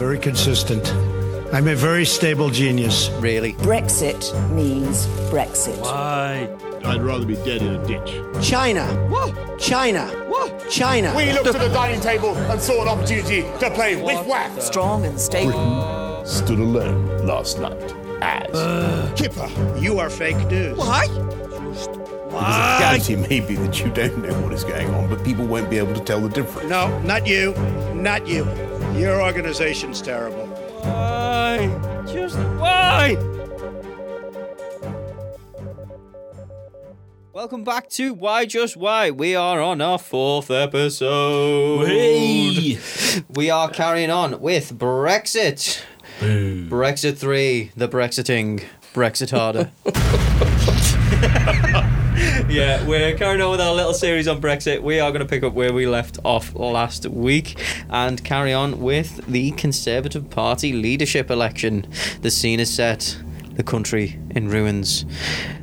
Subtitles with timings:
[0.00, 0.94] very consistent.
[1.52, 3.10] I'm a very stable genius.
[3.18, 3.52] Really?
[3.52, 5.78] Brexit means Brexit.
[5.78, 6.48] Why?
[6.86, 8.18] I'd rather be dead in a ditch.
[8.42, 8.86] China.
[9.10, 9.58] What?
[9.58, 10.06] China.
[10.26, 10.70] What?
[10.70, 11.12] China.
[11.14, 14.58] We looked at the dining table and saw an opportunity to play with whack.
[14.62, 16.24] Strong and stable.
[16.24, 19.12] Stood alone last night as uh.
[19.16, 20.78] Kipper, you are fake news.
[20.78, 21.08] Why?
[21.08, 22.78] Why?
[22.78, 25.68] the reality may be that you don't know what is going on, but people won't
[25.68, 26.70] be able to tell the difference.
[26.70, 27.52] No, not you.
[27.92, 28.46] Not you.
[28.96, 30.46] Your organization's terrible.
[30.46, 31.68] Why?
[32.06, 33.16] Just why?
[37.32, 39.10] Welcome back to Why Just Why.
[39.10, 41.86] We are on our fourth episode.
[41.86, 42.78] Hey!
[43.30, 45.80] We are carrying on with Brexit.
[46.20, 49.70] Brexit 3, the Brexiting, Brexit harder.
[52.54, 54.82] yeah, we're carrying on with our little series on Brexit.
[54.82, 57.56] We are going to pick up where we left off last week
[57.88, 61.86] and carry on with the Conservative Party leadership election.
[62.22, 63.16] The scene is set,
[63.52, 65.06] the country in ruins,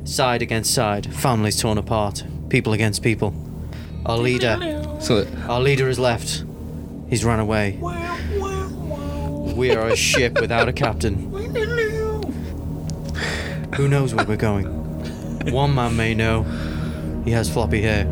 [0.04, 3.34] side against side, families torn apart, people against people.
[4.06, 4.56] Our leader,
[5.00, 6.44] So, our leader is left.
[7.10, 7.78] He's run away.
[9.54, 11.30] We are a ship without a captain.
[13.74, 14.66] Who knows where we're going?
[15.52, 16.46] One man may know.
[17.28, 18.06] He has floppy hair,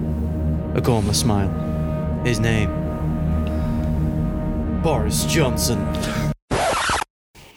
[0.75, 1.49] a gormless smile.
[2.23, 2.69] His name?
[4.83, 5.79] Boris Johnson.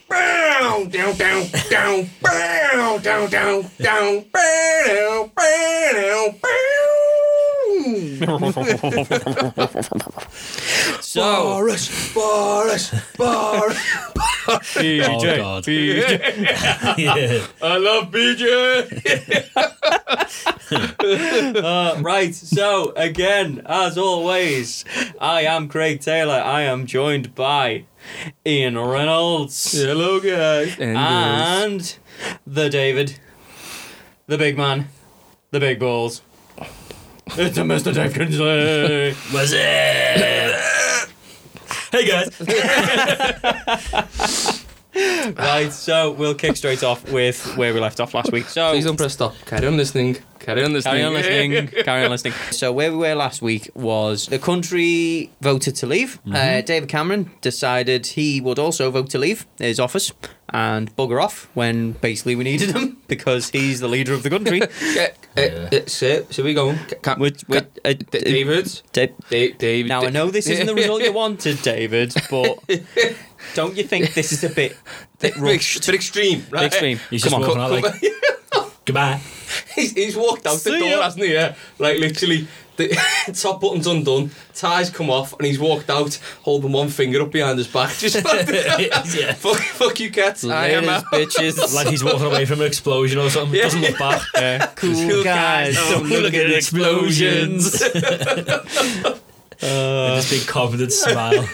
[0.08, 4.24] Down, down, down, down, down, down, down, down,
[4.86, 5.30] down,
[11.00, 13.78] So, Boris, Boris, Boris.
[14.46, 15.66] oh god.
[16.98, 17.46] yeah.
[17.60, 19.50] I love BJ.
[21.56, 24.84] uh, right, so again, as always,
[25.20, 26.40] I am Craig Taylor.
[26.40, 27.86] I am joined by
[28.46, 29.72] Ian Reynolds.
[29.72, 30.78] Hello, guys.
[30.78, 31.96] and
[32.46, 33.18] the David,
[34.26, 34.88] the big man,
[35.50, 36.22] the big balls.
[37.36, 37.94] It's a Mr.
[37.94, 38.48] Dave Kinsley.
[38.48, 39.14] Eh?
[39.30, 41.08] What's it?
[41.92, 42.40] hey guys.
[45.38, 48.46] right, so we'll kick straight off with where we left off last week.
[48.46, 49.34] So Please don't press stop.
[49.46, 50.18] Carry on listening.
[50.40, 50.94] Carry on listening.
[50.94, 51.66] carry on listening.
[51.84, 52.32] carry on listening.
[52.50, 56.18] So where we were last week was the country voted to leave.
[56.26, 60.12] Uh, David Cameron decided he would also vote to leave his office
[60.52, 64.60] and bugger off when basically we needed him because he's the leader of the country.
[64.82, 65.40] Yeah, uh,
[65.76, 66.74] uh, so, so we go.
[67.02, 68.82] Ca- Which, which, uh, D- David.
[68.92, 69.88] Da- Da- David.
[69.88, 72.58] Now I know this isn't the result you wanted, David, but
[73.54, 74.76] don't you think this is a bit,
[75.20, 75.86] bit Bit, rushed?
[75.86, 76.64] bit extreme, right?
[76.64, 76.98] Extreme.
[77.10, 77.58] He's Come just on.
[77.58, 79.20] walking out like, goodbye.
[79.74, 81.02] he's, he's walked out the door, ya.
[81.02, 81.32] hasn't he?
[81.32, 81.54] Yeah.
[81.78, 82.46] Like literally,
[82.76, 82.88] the
[83.34, 87.58] top button's undone, ties come off, and he's walked out holding one finger up behind
[87.58, 87.90] his back.
[87.98, 89.32] Just yeah.
[89.34, 90.44] fuck, fuck you, cats.
[90.44, 91.04] I am Laters, out.
[91.12, 91.74] bitches.
[91.74, 93.56] Like he's walking away from an explosion or something.
[93.56, 93.62] Yeah.
[93.64, 94.22] Doesn't look back.
[94.34, 95.76] Yeah, cool, Cool guys.
[95.76, 95.92] guys.
[95.92, 97.80] Oh, Don't look, at explosions.
[97.82, 99.22] With
[99.60, 101.46] this big confident smile.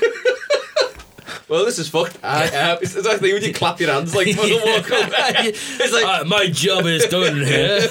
[1.48, 2.18] Well, this is fucked.
[2.22, 2.78] I am.
[2.82, 5.52] It's, it's like when you clap your hands like when you walk away.
[5.54, 7.88] It's like Uh, my job is done here.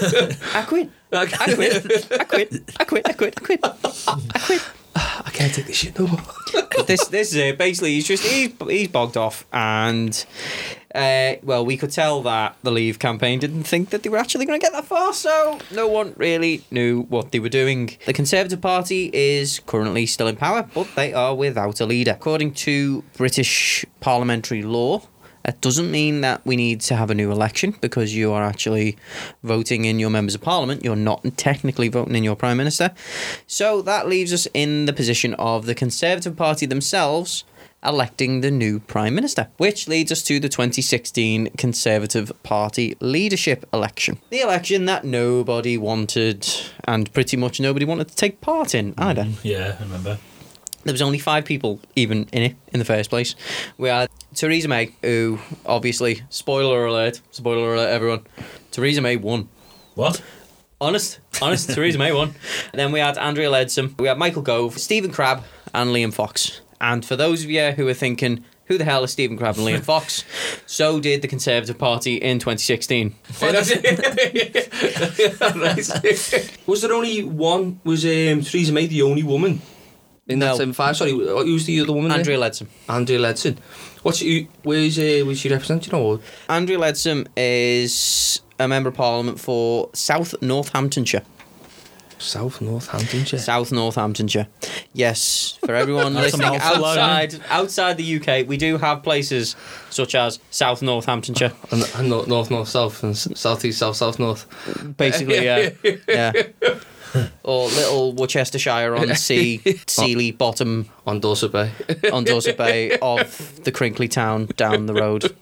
[0.54, 0.90] I quit.
[1.12, 2.12] like, I quit.
[2.20, 2.72] I quit.
[2.80, 3.10] I quit.
[3.10, 3.36] I quit.
[3.38, 3.60] I quit.
[3.66, 4.62] I quit.
[4.96, 6.22] I can't take this shit no more.
[6.88, 7.58] this this is it.
[7.58, 10.26] Basically, he's just he's, he's bogged off, and
[10.96, 14.46] uh, well, we could tell that the Leave campaign didn't think that they were actually
[14.46, 17.98] going to get that far, so no one really knew what they were doing.
[18.06, 22.12] The Conservative Party is currently still in power, but they are without a leader.
[22.12, 25.02] According to British parliamentary law,
[25.48, 28.98] it doesn't mean that we need to have a new election because you are actually
[29.44, 30.84] voting in your members of parliament.
[30.84, 32.92] You're not technically voting in your prime minister.
[33.48, 37.44] So that leaves us in the position of the Conservative Party themselves
[37.84, 44.20] electing the new prime minister, which leads us to the 2016 Conservative Party leadership election.
[44.30, 46.48] The election that nobody wanted
[46.86, 49.28] and pretty much nobody wanted to take part in mm, either.
[49.44, 50.18] yeah, I remember.
[50.86, 53.36] There was only five people even in it in the first place.
[53.78, 58.28] We had Theresa May, who obviously, spoiler alert, spoiler alert, everyone,
[58.70, 59.50] Theresa May won.
[59.96, 60.22] What?
[60.80, 62.36] Honest, honest, Theresa May won.
[62.72, 65.44] And then we had Andrea Leadsom, we had Michael Gove, Stephen Crabb,
[65.74, 66.62] and Liam Fox.
[66.80, 69.66] And for those of you who are thinking, who the hell is Stephen Crabb and
[69.66, 70.24] Liam Fox?
[70.68, 73.16] So did the Conservative Party in 2016.
[76.68, 77.80] was there only one?
[77.84, 79.64] Was um, Theresa May the only woman
[80.28, 80.58] in that No.
[80.58, 80.98] same five?
[80.98, 82.10] Sorry, who's the other woman?
[82.10, 82.20] there?
[82.20, 82.68] Andrea Leadsom.
[82.90, 83.58] Andrea Leadsom.
[84.04, 85.86] What's who, where's uh, where's she represent?
[85.88, 86.20] You know,
[86.50, 91.24] Andrea Leadsom is a member of parliament for South Northamptonshire.
[92.18, 93.38] South Northamptonshire.
[93.38, 94.48] South Northamptonshire.
[94.94, 99.56] Yes, for everyone listening outside outside the UK, we do have places
[99.90, 101.52] such as South Northamptonshire.
[101.72, 104.48] And, and north, north, south, and south, east, south, south, north.
[104.98, 105.70] Basically, yeah,
[106.08, 106.32] yeah.
[107.44, 111.72] Or little Worcestershire on sea, Sealy bottom On Dorset Bay.
[112.12, 115.36] on Dorset Bay of the crinkly town down the road.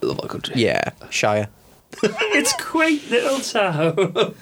[0.00, 0.54] Love our country.
[0.56, 1.48] Yeah, Shire.
[2.02, 4.34] It's a great little town.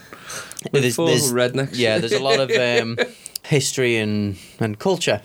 [0.73, 1.71] There's- Full there's- rednecks.
[1.75, 2.99] Yeah, there's a lot of um,
[3.45, 5.23] history and, and culture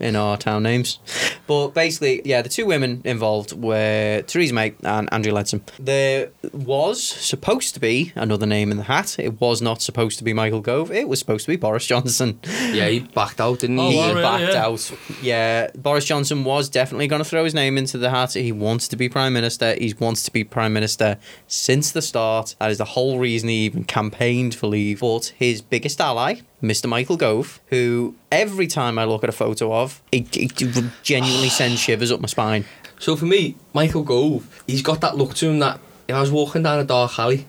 [0.00, 0.98] in our town names.
[1.46, 5.60] But basically, yeah, the two women involved were Theresa May and Andrew Leadsom.
[5.78, 9.16] There was supposed to be another name in the hat.
[9.18, 10.90] It was not supposed to be Michael Gove.
[10.90, 12.40] It was supposed to be Boris Johnson.
[12.76, 13.92] Yeah, he backed out, didn't Oh, he?
[13.92, 14.22] he wow, really?
[14.22, 14.66] backed Yeah.
[14.66, 14.92] out.
[15.22, 18.34] Yeah, Boris Johnson was definitely going to throw his name into the hat.
[18.34, 19.74] He wants to be prime minister.
[19.74, 21.16] He wants to be prime minister
[21.46, 22.54] since the start.
[22.58, 25.00] That is the whole reason he even campaigned for leave.
[25.00, 26.88] But his biggest ally, Mr.
[26.88, 30.56] Michael Gove, who every time I look at a photo of, it, it
[31.02, 32.64] genuinely sends shivers up my spine.
[32.98, 36.30] So for me, Michael Gove, he's got that look to him that if I was
[36.30, 37.46] walking down a dark alley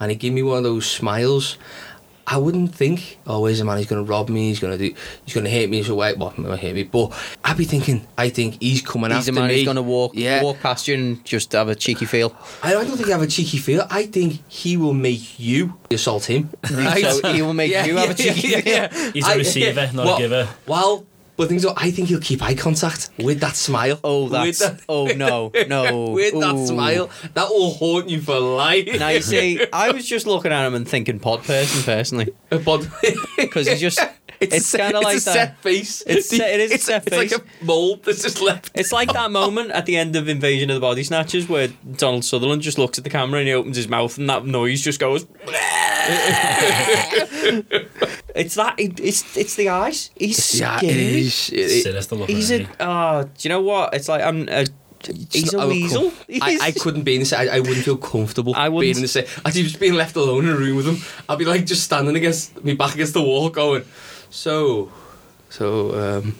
[0.00, 1.56] and he gave me one of those smiles,
[2.30, 3.78] I wouldn't think, oh, where's the man?
[3.78, 4.48] He's going to rob me.
[4.48, 4.94] He's going to do.
[5.24, 5.82] He's going to hate me.
[5.82, 7.10] So wait, well, not hate me, but
[7.42, 9.54] I'd be thinking, I think he's coming He's after the man me.
[9.56, 10.42] who's going to walk Yeah.
[10.42, 12.36] walk past you and just have a cheeky feel.
[12.62, 13.86] I don't think I have a cheeky feel.
[13.88, 16.50] I think he will make you assault him.
[16.70, 17.02] Right?
[17.06, 18.88] So he will make you have a cheeky feel.
[19.14, 20.48] He's a receiver, not a giver.
[20.66, 21.06] Well,
[21.38, 21.64] but things.
[21.64, 23.98] I think he'll keep eye contact with that smile.
[24.04, 28.86] Oh, that's that- oh no no with that smile, that will haunt you for life.
[28.98, 32.58] Now you see, I was just looking at him and thinking pod person personally a
[32.58, 32.90] pod
[33.38, 34.00] because he's just
[34.40, 35.32] it's, a- kind of like a that.
[35.32, 36.02] set face.
[36.06, 37.32] It's set- it is a it's, set it's face.
[37.32, 38.70] like a mold that's just left.
[38.74, 42.24] It's like that moment at the end of Invasion of the Body Snatchers where Donald
[42.24, 45.00] Sutherland just looks at the camera and he opens his mouth and that noise just
[45.00, 45.26] goes.
[48.34, 48.74] it's that.
[48.78, 50.10] it- It's it's the eyes.
[50.16, 50.92] He's yeah, scary.
[50.92, 51.50] it is.
[51.50, 52.36] It, it, Sinister looking.
[52.36, 52.54] He's a.
[52.62, 52.68] isn't?
[52.80, 53.94] Oh, do you know what?
[53.94, 54.48] It's like I'm.
[54.48, 54.66] A,
[55.30, 56.10] he's a I would weasel.
[56.10, 57.48] com- I, I couldn't be in the set.
[57.48, 59.28] I, I wouldn't feel comfortable I wouldn't- in the set.
[59.44, 60.96] I'd be just being left alone in a room with him.
[61.28, 63.84] I'd be like just standing against me back against the wall, going,
[64.30, 64.90] so,
[65.50, 66.36] so, um,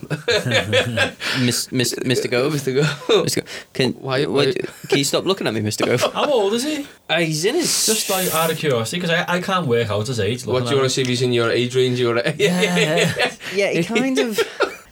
[1.45, 2.31] Miss, Miss, Mr.
[2.31, 2.53] Gove.
[2.53, 2.75] Mr.
[2.75, 2.83] Go.
[3.23, 3.37] Mr.
[3.37, 3.67] Gove.
[3.73, 4.53] Can, Why- what- why-
[4.89, 5.87] can you stop looking at me, Mr.
[5.87, 6.13] Gove?
[6.15, 6.87] How old is he?
[7.09, 7.87] Uh, he's in his.
[7.87, 10.45] Just like out of curiosity, because I, I can't work out his age.
[10.47, 11.99] What do you want to see if he's in your age range?
[11.99, 13.33] Your Yeah.
[13.55, 14.39] yeah, he kind of.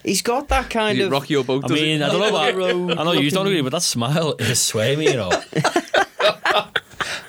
[0.03, 1.11] He's got that kind of.
[1.11, 1.65] rock your boat.
[1.65, 2.05] I does mean, it?
[2.05, 2.97] I don't know about.
[2.99, 5.29] I know you don't agree, but that smile is swaying me, you know.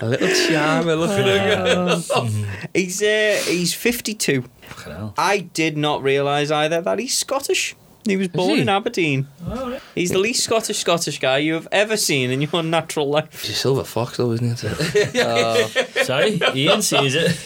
[0.01, 0.87] a little charm.
[0.87, 2.47] Look at him.
[2.73, 4.45] He's uh, he's fifty two.
[4.69, 5.15] Fucking hell.
[5.17, 7.75] I did not realise either that he's Scottish.
[8.05, 8.61] He was born he?
[8.63, 9.29] in Aberdeen.
[9.47, 13.43] Oh, he's the least Scottish Scottish guy you have ever seen in your natural life.
[13.43, 16.07] He's a silver fox, though, isn't oh, it?
[16.07, 17.37] Sorry, Ian sees it.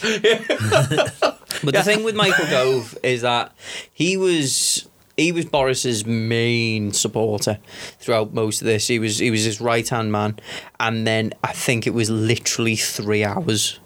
[1.64, 3.52] But the thing with Michael Gove is that
[3.92, 7.58] he was he was Boris's main supporter
[7.98, 8.88] throughout most of this.
[8.88, 10.38] He was he was his right hand man,
[10.80, 13.78] and then I think it was literally three hours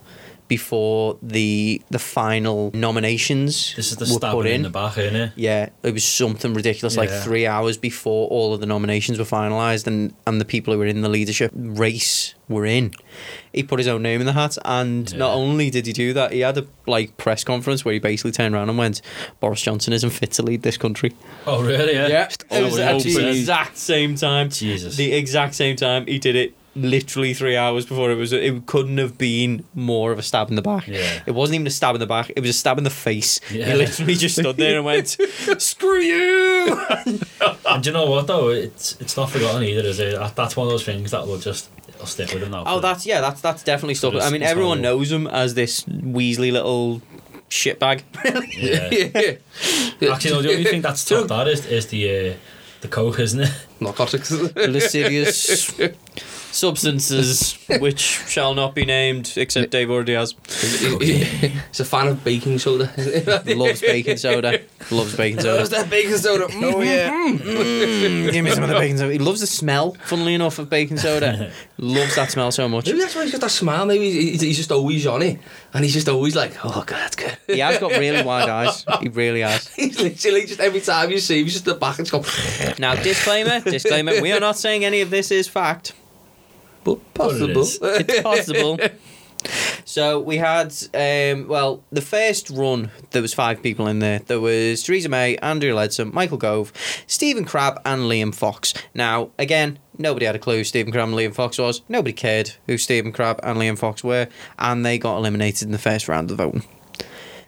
[0.49, 4.57] before the the final nominations This is the were put in.
[4.57, 4.63] in.
[4.63, 5.33] the back, isn't it?
[5.37, 9.87] Yeah, it was something ridiculous, like three hours before all of the nominations were finalised
[9.87, 12.93] and, and the people who were in the leadership race were in.
[13.53, 16.33] He put his own name in the hat, and not only did he do that,
[16.33, 19.01] he had a like press conference where he basically turned around and went,
[19.41, 21.13] "Boris Johnson isn't fit to lead this country."
[21.47, 21.95] Oh, really?
[21.95, 22.29] Yeah.
[22.51, 24.51] it was at the exact same time.
[24.51, 24.97] Jesus.
[24.97, 26.55] the exact same time he did it.
[26.77, 30.57] Literally three hours before it was, it couldn't have been more of a stab in
[30.57, 30.87] the back.
[30.87, 31.23] Yeah.
[31.27, 33.41] It wasn't even a stab in the back; it was a stab in the face.
[33.51, 33.67] Yeah.
[33.67, 35.09] He literally just stood there and went,
[35.59, 36.87] "Screw you!"
[37.69, 38.49] And do you know what though?
[38.49, 40.19] It's it's not forgotten either, is it?
[40.37, 42.65] That's one of those things that will just it'll stick with him now.
[42.67, 43.95] Oh, that's yeah, that's that's definitely.
[43.95, 47.03] For I mean, everyone whole- knows him as this Weasley little
[47.51, 48.03] shitbag.
[48.57, 49.39] yeah.
[50.01, 50.13] yeah.
[50.13, 52.35] Actually, no, the only thing that's topped that is is the uh,
[52.81, 53.66] the coke, isn't it?
[53.81, 54.31] Narcotics.
[54.57, 55.73] Lascivious
[56.57, 60.35] substances which shall not be named, except Dave already has.
[60.49, 62.91] He's a fan of baking soda.
[63.47, 64.61] Loves baking soda.
[64.91, 65.83] Loves baking Where's soda.
[65.83, 66.47] that baking soda?
[66.51, 67.11] Oh yeah.
[67.11, 69.13] Mm, give me some of the baking soda.
[69.13, 69.95] He loves the smell.
[70.05, 71.53] Funnily enough, of baking soda.
[71.77, 72.87] loves that smell so much.
[72.87, 73.85] Maybe that's why he's got that smile.
[73.85, 75.39] Maybe he's, he's just always on it,
[75.75, 78.85] and he's just always like, "Oh God, that's good." He has got really wide eyes.
[79.01, 79.69] He really has.
[79.75, 82.75] he's literally just every time you see him, he's just the back and just go,
[82.79, 84.21] Now, disclaimer, disclaimer.
[84.21, 85.93] We are not saying any of this is fact.
[86.85, 87.79] "But possible." is.
[87.83, 88.79] it's possible.
[89.85, 94.19] So we had, um, well, the first run, there was five people in there.
[94.21, 96.73] There was Theresa May, Andrew Leadsom, Michael Gove,
[97.07, 98.75] Stephen Crabb, and Liam Fox.
[98.95, 101.83] Now, again, nobody had a clue who Stephen Crabb and Liam Fox was.
[101.89, 105.79] Nobody cared who Stephen Crabb and Liam Fox were, and they got eliminated in the
[105.79, 106.65] first round of voting.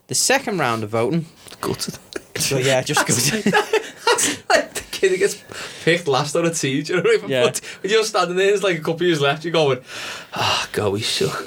[0.07, 1.27] The second round of voting.
[1.61, 1.99] Gutted.
[2.37, 3.53] So yeah, just good.
[5.01, 7.23] like the kid that gets picked last on a tee, do you know what I
[7.23, 7.31] mean?
[7.31, 7.43] Yeah.
[7.45, 9.81] But when you're standing there, it's like a couple of years left, you're going,
[10.35, 11.45] ah, God, we suck.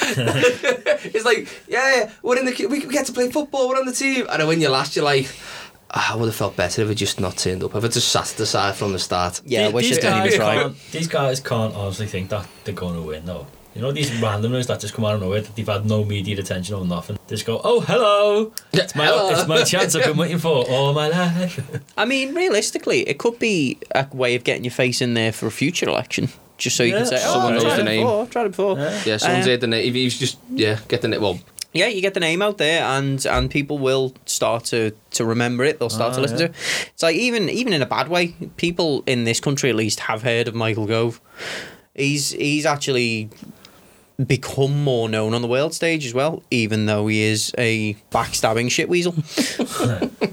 [0.00, 3.86] it's like, yeah, yeah, we're in the, we, we get to play football, we're on
[3.86, 4.26] the team.
[4.30, 5.28] And then when you're last, you're like,
[5.90, 7.74] ah, I would have felt better if I just not turned up.
[7.74, 9.40] If it just sat at the side from the start.
[9.44, 12.30] yeah, I These- wish I these didn't guys even can't- These guys can't honestly think
[12.30, 13.46] that they're going to win, though.
[13.78, 16.36] You know these randomers that just come out of nowhere that they've had no media
[16.36, 17.16] attention or nothing.
[17.28, 18.52] They just go, "Oh, hello!
[18.72, 19.30] It's my Hello.
[19.30, 23.38] it's my chance I've been waiting for all my life." I mean, realistically, it could
[23.38, 26.28] be a way of getting your face in there for a future election.
[26.56, 28.00] Just so you Yeah, can say, oh, someone I've knows tried the it name.
[28.02, 28.78] Before, I've tried it before.
[28.78, 29.02] Yeah.
[29.06, 29.88] Yeah, someone's Uh, heard the name.
[29.88, 31.20] If he's just, yeah, get the name.
[31.22, 31.38] Well,
[31.72, 35.62] yeah, you get the name out there, and and people will start to to remember
[35.62, 35.78] it.
[35.78, 36.46] They'll start Ah, to listen yeah.
[36.48, 36.56] to it.
[36.94, 40.22] It's like even even in a bad way, people in this country at least have
[40.22, 41.20] heard of Michael Gove.
[41.94, 43.28] He's he's actually
[44.24, 48.66] become more known on the world stage as well, even though he is a backstabbing
[48.66, 49.14] shitweasel.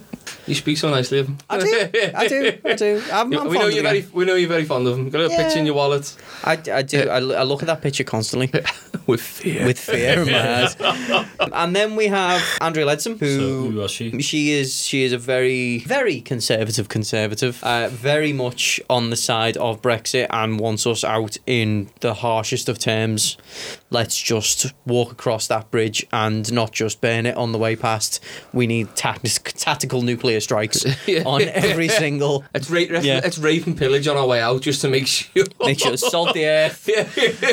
[0.47, 1.37] you speak so nicely of him.
[1.49, 3.03] I do, I do, I do.
[3.11, 5.09] I'm, I'm we know you're very, we know you're very fond of him.
[5.09, 5.43] Got a Yeah.
[5.43, 7.09] picture in your wallet I, I do.
[7.09, 8.51] I, I look at that picture constantly.
[9.07, 9.65] with fear.
[9.65, 10.75] with fear in my eyes.
[11.53, 14.21] and then we have Andrea Leadsom, So who who was she?
[14.21, 19.57] she is she is a very very conservative conservative, uh, very much on the side
[19.57, 23.37] of Brexit and wants us out in the harshest of terms.
[23.89, 28.21] Let's just walk across that bridge and not just burn it on the way past.
[28.53, 31.23] We need tactical nuclear strikes Yeah.
[31.25, 32.43] on every single.
[32.53, 33.21] It's rape, Yeah.
[33.23, 35.45] it's rape and pillage on our way out just to make sure.
[35.61, 36.89] Make sure salt the earth,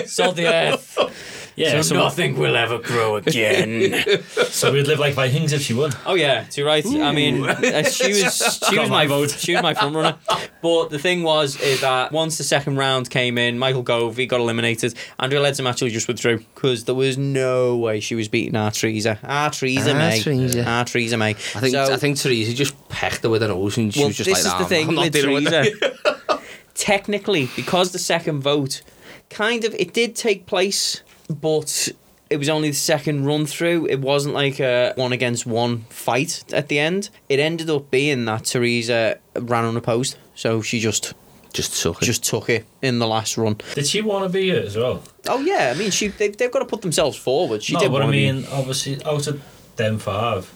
[0.08, 1.41] salt the earth.
[1.56, 4.22] Yeah, so so, nothing will ever grow again.
[4.48, 5.92] so we'd live like Vikings if she won.
[6.06, 6.84] Oh yeah, too right.
[6.86, 9.30] I mean, uh, she was she was my my vote.
[9.30, 10.16] She was my front runner.
[10.62, 14.26] But the thing was is that once the second round came in, Michael Gove he
[14.26, 14.94] got eliminated.
[15.18, 19.18] Andrea Leadsom actually just withdrew because there was no way she was beating our Theresa.
[19.22, 20.20] Our Theresa Our May.
[20.20, 20.64] Theresa.
[20.64, 21.30] Our Theresa May.
[21.30, 24.08] I think So- I think Theresa just pecked her with her nose and she well,
[24.08, 26.40] was just this like, is "Nah, the thing I'm not with dealing with Theresa.
[26.74, 28.82] Technically, because the second vote,
[29.30, 31.02] kind of, it did take place,
[31.40, 31.88] but
[32.30, 33.86] it was only the second run through.
[33.86, 37.10] It wasn't like a one against one fight at the end.
[37.28, 41.12] It ended up being that Theresa ran unopposed, so she just
[41.52, 42.06] Just took it.
[42.06, 43.56] just took it in the last run.
[43.74, 45.02] Did she want to be it as well?
[45.28, 47.62] Oh yeah, I mean, she they've, they've got to put themselves forward.
[47.62, 49.42] She no, did but I wanna be- mean, obviously, out of
[49.76, 50.50] them five,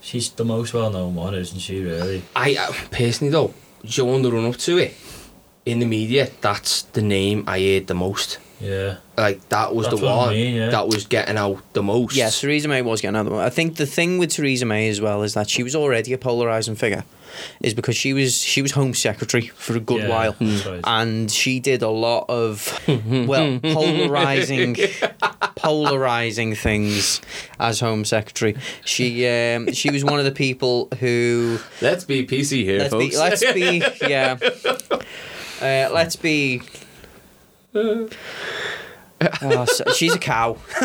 [0.00, 1.82] she's the most well-known one, isn't she?
[1.82, 2.22] Really?
[2.34, 3.52] I uh, personally though,
[3.84, 4.94] during the run up to it,
[5.66, 8.38] in the media, that's the name I heard the most.
[8.60, 8.96] Yeah.
[9.16, 10.70] Like that was That's the what I one mean, yeah.
[10.70, 12.16] that was getting out the most.
[12.16, 13.44] Yeah, Theresa May was getting out the one.
[13.44, 16.18] I think the thing with Theresa May as well is that she was already a
[16.18, 17.04] polarizing figure,
[17.60, 20.80] is because she was she was Home Secretary for a good Yeah, while, right.
[20.84, 22.78] and she did a lot of
[23.28, 24.76] well polarizing
[25.54, 27.20] polarizing things
[27.58, 28.56] as Home Secretary.
[28.84, 33.10] She um, she was one of the people who Let's be PC here, let's folks.
[33.10, 34.36] be let's be yeah
[35.60, 36.62] uh, let's be.
[37.74, 40.56] Oh, so- she's a cow.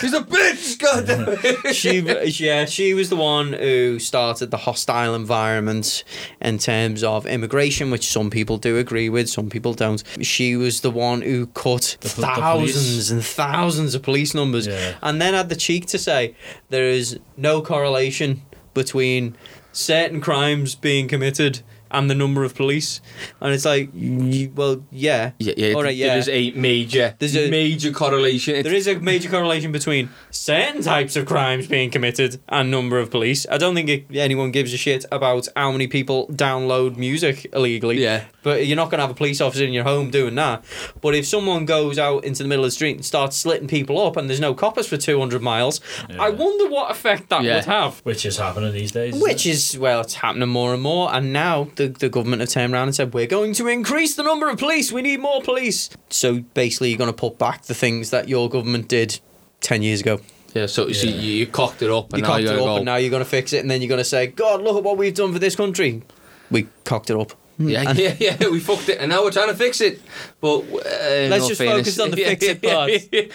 [0.00, 0.78] She's a bitch.
[0.78, 1.74] God damn it.
[1.76, 2.00] she
[2.42, 6.04] yeah she was the one who started the hostile environment
[6.40, 10.80] in terms of immigration which some people do agree with some people don't she was
[10.80, 14.94] the one who cut The pol- the thousands and thousands of police numbers Yeah.
[15.02, 16.34] and then had the cheek to say
[16.70, 18.40] there is no correlation
[18.72, 19.36] between
[19.72, 23.00] certain crimes being committed and the number of police
[23.40, 25.74] and it's like you, well yeah Yeah, yeah.
[25.74, 28.54] all right yeah There is a major, There's a- major correlation.
[28.54, 32.98] It's- there is a major correlation between certain types of crimes being committed and number
[32.98, 33.46] of police.
[33.50, 38.02] I don't think it, anyone gives a shit about how many people download music illegally.
[38.02, 38.24] Yeah.
[38.42, 40.64] But you're not going to have a police officer in your home doing that.
[41.02, 44.00] But if someone goes out into the middle of the street and starts slitting people
[44.00, 45.80] up and there's no coppers for 200 miles,
[46.18, 47.56] I wonder what effect that Yeah.
[47.56, 48.00] would have.
[48.00, 49.14] Which is happening these days.
[49.14, 49.50] isn't Which it?
[49.50, 51.12] is, well, it's happening more and more.
[51.14, 54.22] And now the, the government have turned around and said, we're going to increase the
[54.22, 54.90] number of police.
[54.90, 55.90] We need more police.
[56.08, 59.20] So basically, you're going to put back the things that your government did
[59.60, 60.18] 10 years ago.
[60.54, 60.64] yeah.
[60.64, 62.64] So you see, you, you cocked it up, and You now cocked you it up,
[62.64, 62.76] go.
[62.76, 63.58] and now you're going to fix it.
[63.58, 66.02] And then you're going to say, God, look at what we've done for this country.
[66.50, 67.32] We cocked it up.
[67.60, 68.48] Yeah, yeah, yeah.
[68.48, 70.00] We fucked it, and now we're trying to fix it.
[70.40, 72.90] But uh, Let's all just fairness- focus on the fix it part.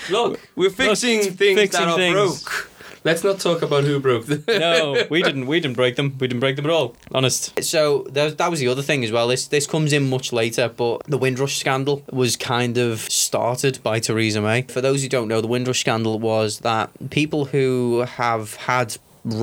[0.09, 2.43] Look, We're fixing look, things fixing that are things.
[2.43, 2.71] broke.
[3.03, 4.43] Let's not talk about who broke them.
[4.47, 5.45] no, we didn't.
[5.45, 6.17] We didn't break them.
[6.19, 6.95] We didn't break them at all.
[7.13, 7.63] Honest.
[7.63, 9.27] So that, that was the other thing as well.
[9.27, 13.99] This this comes in much later, but the Windrush scandal was kind of started by
[13.99, 14.63] Theresa May.
[14.63, 18.97] For those who don't know, the Windrush scandal was that people who have had r-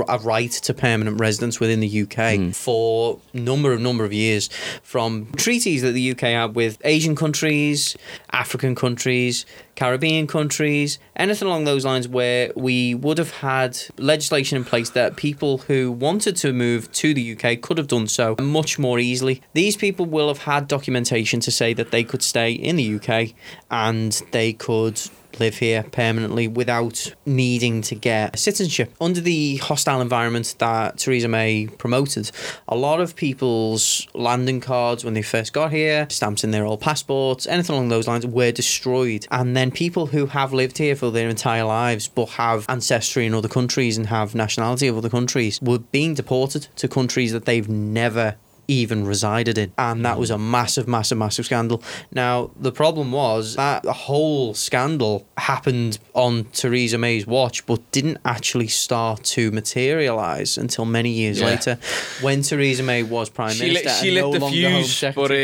[0.08, 2.50] a right to permanent residence within the UK hmm.
[2.50, 4.48] for number of number of years
[4.82, 7.96] from treaties that the UK had with Asian countries,
[8.32, 14.64] African countries, Caribbean countries, anything along those lines where we would have had legislation in
[14.64, 18.78] place that people who wanted to move to the UK could have done so much
[18.78, 19.42] more easily.
[19.54, 23.34] These people will have had documentation to say that they could stay in the UK
[23.70, 25.00] and they could
[25.40, 28.92] live here permanently without needing to get citizenship.
[29.00, 32.30] Under the hostile environment that Theresa May promoted,
[32.68, 36.80] a lot of people's landing cards when they first got here, stamps in their old
[36.80, 39.26] passports, anything along those lines were destroyed.
[39.30, 43.34] And then people who have lived here for their entire lives but have ancestry in
[43.34, 47.68] other countries and have nationality of other countries were being deported to countries that they've
[47.68, 48.36] never
[48.68, 49.72] even resided in.
[49.76, 51.82] And that was a massive, massive, massive scandal.
[52.12, 58.18] Now, the problem was that the whole scandal happened on Theresa May's watch, but didn't
[58.24, 61.46] actually start to materialise until many years Yeah.
[61.46, 61.78] later
[62.20, 64.02] when Theresa May was Prime She lit, Minister.
[64.04, 65.34] she and lit no the fuse, but uh,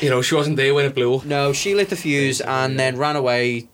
[0.00, 1.22] you know she wasn't there when it blew.
[1.24, 3.68] No, she lit the fuse and then ran away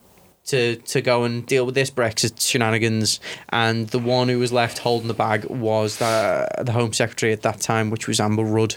[0.47, 3.21] to to go and deal with this Brexit shenanigans.
[3.51, 7.43] And the one who was left holding the bag was the the Home Secretary at
[7.43, 8.77] that time, which was Amber Rudd,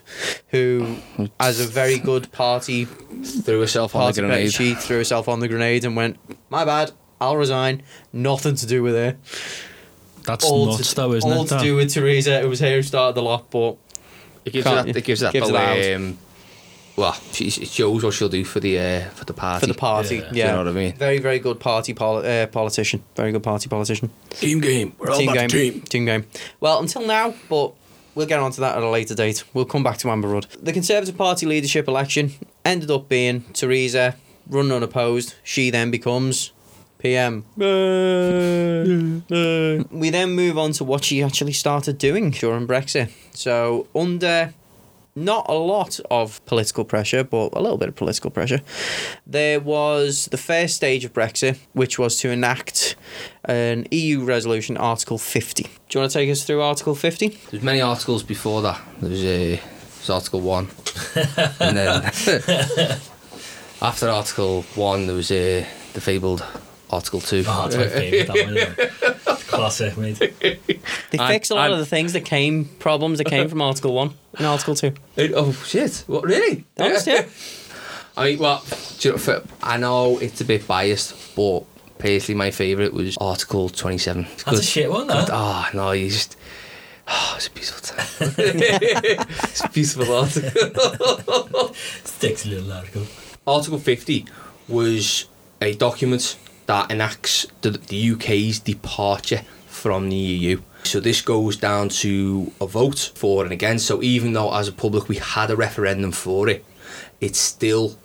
[0.50, 0.98] who,
[1.40, 4.54] as a very good party Threw herself on the grenade.
[4.54, 6.18] she threw herself on the grenade and went,
[6.50, 7.84] "My bad, I'll resign.
[8.14, 9.18] Nothing to do with her.
[10.24, 11.48] That's All nuts, to, though, isn't all it?
[11.50, 12.40] to do with Theresa.
[12.42, 13.78] It was her who started the lot, but
[14.46, 14.94] It gives her Can't that.
[14.96, 15.00] you?
[15.00, 15.34] It gives her that.
[15.34, 16.18] Gives her that um,
[17.00, 19.66] well, she, it shows what she'll do for the uh, for the party.
[19.66, 20.30] for the party, Yeah.
[20.32, 20.94] yeah, you know what I mean?
[20.94, 23.02] Very, very good party poli- uh, politician.
[23.16, 24.10] Very good party politician.
[24.32, 24.94] Team game.
[25.00, 25.50] We're all team about game.
[25.50, 25.82] the team.
[25.82, 26.26] Team game.
[26.60, 27.74] Well, until now, but
[28.16, 29.44] we'll get on to that at a later date.
[29.54, 30.48] We'll come back to Amber Rudd.
[30.62, 32.32] The Conservative Party leadership election
[32.66, 34.16] ended up being Theresa,
[34.50, 35.36] run unopposed.
[35.44, 36.52] She then becomes
[36.98, 37.46] PM.
[37.58, 37.64] we
[40.10, 43.10] then move on to what she actually started doing during Brexit.
[43.34, 44.54] So, under
[45.20, 48.62] not a lot of political pressure, but a little bit of political pressure.
[49.28, 52.96] There was the first stage of Brexit, which was to enact
[53.46, 55.64] an EU resolution, Article 50.
[55.64, 57.38] Do you want to take us through Article 50?
[57.52, 58.82] There's many articles before that.
[59.00, 59.58] There was, uh,
[59.98, 60.70] there's Article One,
[61.60, 62.04] and then
[63.82, 66.46] after Article One, there was uh, the fabled
[66.90, 67.44] Article Two.
[67.48, 69.16] Oh, that's my favourite, that one,
[69.52, 69.58] yeah.
[69.58, 70.18] Classic, mate.
[70.20, 70.58] They
[71.18, 73.94] And- fixed a lot and- of the things that came, problems that came from Article
[73.94, 74.88] 1 and Article 2.
[74.88, 74.92] Uh,
[75.36, 76.04] oh shit!
[76.08, 76.66] What really?
[76.76, 77.28] That was it.
[78.18, 78.64] I mean, well,
[79.00, 81.64] do you know, for, I know it's a bit biased, but
[82.00, 84.26] personally, my favourite was Article Twenty-Seven.
[84.34, 85.30] It's That's a shit one, that.
[85.32, 86.36] Ah, no, you just.
[87.08, 88.06] Oh, it's a beautiful time.
[88.38, 91.74] it's a beautiful article.
[92.04, 93.04] Sticks a little article.
[93.48, 94.26] Article 50
[94.68, 95.26] was
[95.62, 96.38] a document
[96.70, 100.62] that enacts the, the UK's departure from the EU.
[100.84, 103.88] So this goes down to a vote for and against.
[103.88, 106.64] So even though as a public we had a referendum for it,
[107.20, 107.96] it's still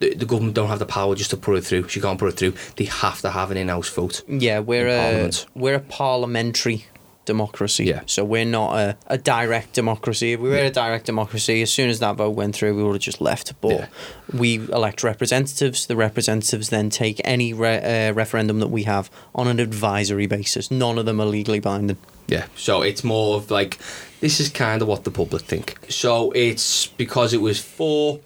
[0.00, 1.88] the, the government don't have the power just to put it through.
[1.88, 2.54] She can't put it through.
[2.76, 4.22] They have to have an in-house vote.
[4.26, 5.46] Yeah, we're In a, Parliament.
[5.54, 6.86] we're a parliamentary
[7.24, 7.84] democracy.
[7.84, 8.02] Yeah.
[8.06, 10.32] So we're not a, a direct democracy.
[10.32, 12.94] If we were a direct democracy, as soon as that vote went through, we would
[12.94, 13.60] have just left.
[13.60, 13.86] But Yeah.
[14.32, 15.86] we elect representatives.
[15.86, 20.70] The representatives then take any re- uh, referendum that we have on an advisory basis.
[20.70, 21.96] None of them are legally binding.
[22.26, 23.78] Yeah, so it's more of like
[24.20, 25.76] this is kind of what the public think.
[25.88, 28.20] So it's because it was for,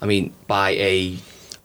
[0.00, 1.18] I mean, by a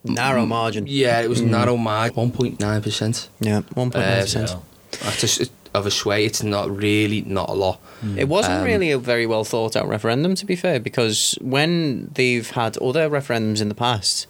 [0.04, 0.86] Narrow margin.
[0.88, 3.30] yeah, it was narrow mark, one point nine percent.
[3.40, 4.50] Yeah, one point nine Uh, percent.
[4.50, 4.62] So,
[5.04, 6.26] That's just of a sway.
[6.26, 7.80] It's not really not a lot.
[8.16, 12.10] It wasn't Um, really a very well thought out referendum, to be fair, because when
[12.13, 14.28] they've had other referendums in the past,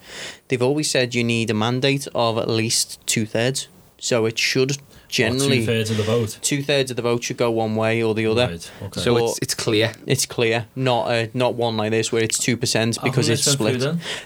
[0.48, 3.68] they've always said you need a mandate of at least two thirds.
[4.00, 4.78] So it should
[5.10, 6.38] generally two thirds of the vote.
[6.42, 8.48] two thirds of the vote should go one way or the other.
[8.48, 9.02] Right, okay.
[9.02, 9.92] So it's it's clear.
[10.06, 13.82] It's clear, not uh, not one like this where it's two percent because it's split.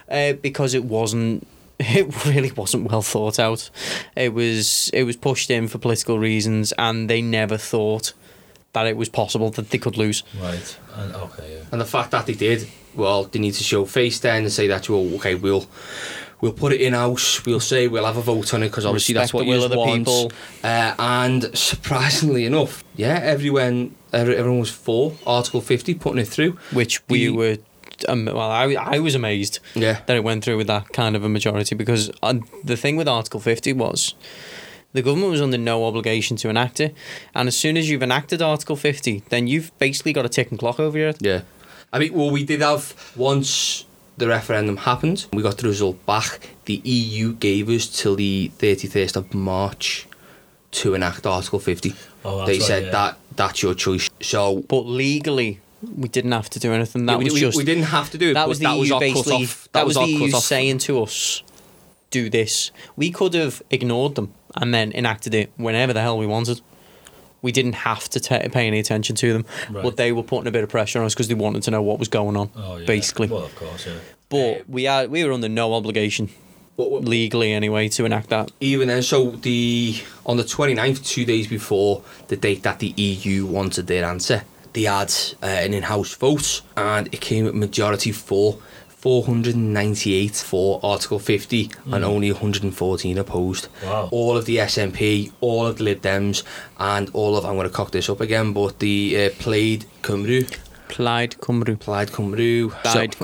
[0.10, 1.48] Uh, because it wasn't.
[1.98, 3.70] It really wasn't well thought out.
[4.16, 8.14] It was it was pushed in for political reasons, and they never thought
[8.74, 10.24] that it was possible that they could lose.
[10.42, 10.78] Right.
[10.96, 11.64] And, okay, yeah.
[11.72, 14.68] And the fact that they did, well, they need to show face then and say
[14.68, 15.66] that, well, okay, we'll
[16.40, 17.46] we'll put it in house.
[17.46, 19.60] We'll say we'll have a vote on it because obviously Respect that's what the will
[19.60, 20.00] you of the want.
[20.06, 20.32] people.
[20.64, 26.58] Uh, and surprisingly enough, yeah, everyone everyone was for Article 50 putting it through.
[26.72, 27.58] which we The- were.
[28.08, 30.02] Um, well, I, I was amazed Yeah.
[30.06, 33.08] that it went through with that kind of a majority because uh, the thing with
[33.08, 34.14] Article 50 was
[34.94, 36.94] the government was under no obligation to enact it.
[37.34, 40.80] And as soon as you've enacted Article 50, then you've basically got a ticking clock
[40.80, 41.18] over your head.
[41.22, 41.42] Yeah.
[41.94, 43.86] I mean, well, we did have once
[44.18, 46.50] the referendum happened, we got the result back.
[46.66, 50.08] The EU gave us till the 31st of March
[50.72, 51.94] to enact Article 50.
[52.24, 52.92] Oh, that's they right, said yeah.
[52.92, 54.10] that that's your choice.
[54.22, 55.60] So But legally,
[55.96, 57.06] we didn't have to do anything.
[57.08, 58.34] That we, was we- just we didn't have to do it.
[58.36, 59.32] that was the that was EU our basically.
[59.46, 59.70] cut-off.
[59.74, 61.44] That, was, our the EU saying to us,
[62.12, 66.26] "Do this." We could have ignored them and then enacted it whenever the hell we
[66.28, 66.62] wanted.
[67.44, 69.82] We didn't have to ta pay any attention to them, Right.
[69.84, 71.82] but they were putting a bit of pressure on us because they wanted to know
[71.82, 72.86] what was going on, Oh, yeah.
[72.86, 73.28] basically.
[73.30, 73.94] Well, of course, yeah.
[74.30, 76.30] but we are we were under no obligation,
[76.78, 78.52] legally anyway, to enact that.
[78.60, 83.48] Even then, so the on the 29th, two days before the date that the EU
[83.48, 88.60] wanted their answer, they had uh, an in-house vote, and it came at majority for
[89.02, 93.68] 498 for Article 50 and only 114 opposed.
[93.84, 94.10] Wow.
[94.12, 96.44] All of the SNP, all of the Lib Dems,
[96.78, 100.48] and all of I'm going to cock this up again, but the uh, Plaid Cymru,
[100.88, 101.80] Plaid Cymru.
[101.80, 103.16] Plaid Cymru, Plaid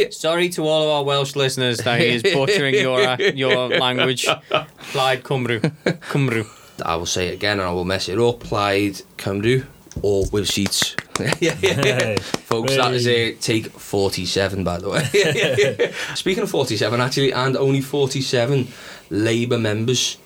[0.00, 3.68] so, Sorry to all of our Welsh listeners that he is butchering your uh, your
[3.68, 4.24] language.
[4.92, 5.60] Plaid Cymru.
[5.84, 6.46] Cymru.
[6.86, 8.40] I will say it again and I will mess it up.
[8.40, 9.66] Plaid Cymru,
[10.02, 10.96] all with sheets.
[11.40, 12.16] yeah, yeah, yeah.
[12.18, 15.92] Folks, that is a take 47, by the way.
[16.14, 18.68] Speaking of 47, actually, and only 47
[19.10, 20.18] Labour members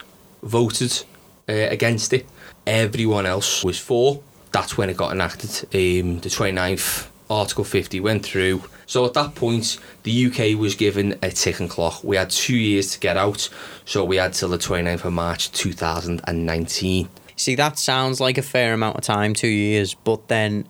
[0.43, 1.05] voted
[1.49, 2.27] uh, against it.
[2.67, 4.23] Everyone else was for.
[4.53, 5.51] That's when it got enacted.
[5.75, 8.63] Um, the 29th, Article 50 went through.
[8.87, 12.05] So at that point, the UK was given a ticking clock.
[12.05, 13.49] We had two years to get out,
[13.87, 17.09] so we had till the 29th of March 2019.
[17.43, 19.95] See, that sounds like a fair amount of time, two years.
[19.95, 20.65] But then,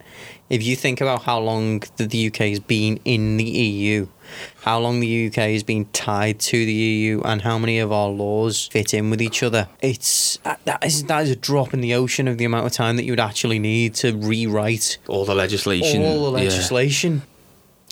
[0.49, 4.07] if you think about how long the, the UK has been in the EU,
[4.63, 8.09] how long the UK has been tied to the EU, and how many of our
[8.09, 11.93] laws fit in with each other, it's that is that is a drop in the
[11.93, 15.35] ocean of the amount of time that you would actually need to rewrite All the
[15.35, 16.03] legislation.
[16.03, 17.21] all the yeah, legislation.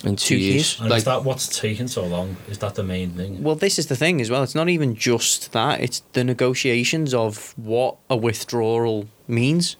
[0.04, 0.54] In two, two years.
[0.54, 0.80] years.
[0.80, 2.36] And Like, is that what's taken so long?
[2.48, 3.42] Is that the main thing?
[3.42, 4.42] Well, this is the thing as well.
[4.42, 5.80] It's not even just that.
[5.80, 9.76] It's the negotiations of what a withdrawal means.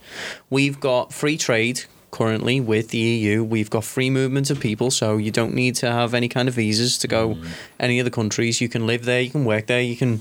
[0.51, 3.45] We've got free trade currently with the EU.
[3.45, 6.55] We've got free movement of people, so you don't need to have any kind of
[6.55, 7.39] visas to go
[7.79, 8.61] any other countries.
[8.61, 10.21] You can live there, you can work there, you can.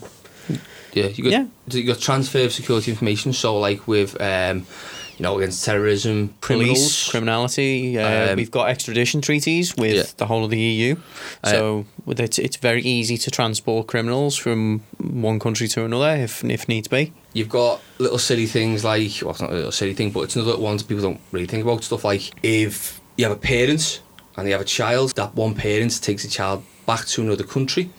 [0.94, 1.46] yeah, you got Yeah.
[1.72, 3.34] you got transfer of security information.
[3.34, 4.66] So like with um,
[5.20, 7.98] you know, against terrorism, criminals, Police, criminality.
[8.00, 10.04] Uh, Um, we've got extradition treaties with Yeah.
[10.18, 10.96] the whole of the EU,
[11.44, 16.16] Uh, so with it's it's very easy to transport criminals from one country to another
[16.24, 17.12] if if needs be.
[17.34, 20.36] You've got little silly things like, well, it's not a little silly thing, but it's
[20.38, 21.84] another one that people don't really think about.
[21.84, 24.00] Stuff like if you have a parent
[24.38, 27.90] and they have a child, that one parent takes the child back to another country,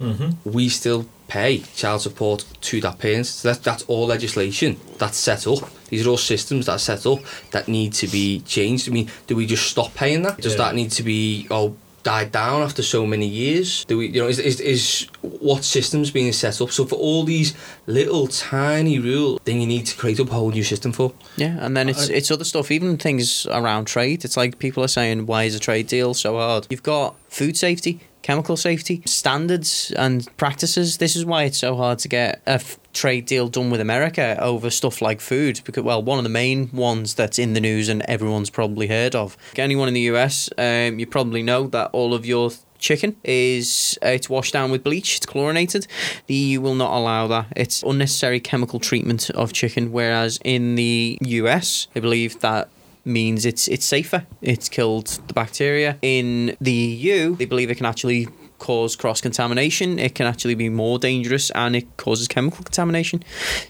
[0.00, 0.30] Mm-hmm.
[0.44, 3.26] we still pay child support to that parent.
[3.26, 5.68] So that, that's all legislation that's set up.
[5.88, 7.20] These are all systems that are set up
[7.52, 8.88] that need to be changed.
[8.88, 10.40] I mean, do we just stop paying that?
[10.40, 10.58] Does Yeah.
[10.58, 13.84] that need to be oh died down after so many years?
[13.86, 16.70] Do we you know is, is is what systems being set up?
[16.70, 17.54] So for all these
[17.86, 21.14] little tiny rules, then you need to create up a whole new system for.
[21.36, 24.24] Yeah, and then it's it's other stuff, even things around trade.
[24.24, 26.66] It's like people are saying, why is a trade deal so hard?
[26.68, 30.96] You've got food safety, chemical safety, standards and practices.
[30.96, 34.34] This is why it's so hard to get a f- trade deal done with America
[34.40, 35.60] over stuff like food.
[35.64, 39.14] Because well, one of the main ones that's in the news and everyone's probably heard
[39.14, 39.36] of.
[39.56, 44.08] Anyone in the US, um, you probably know that all of your chicken is uh,
[44.08, 45.86] it's washed down with bleach it's chlorinated
[46.26, 51.16] the EU will not allow that it's unnecessary chemical treatment of chicken whereas in the
[51.22, 52.68] US they believe that
[53.04, 54.26] means it's it's safer.
[54.42, 55.98] It's killed the bacteria.
[56.02, 60.68] In the EU they believe it can actually cause cross contamination it can actually be
[60.68, 63.22] more dangerous and it causes chemical contamination.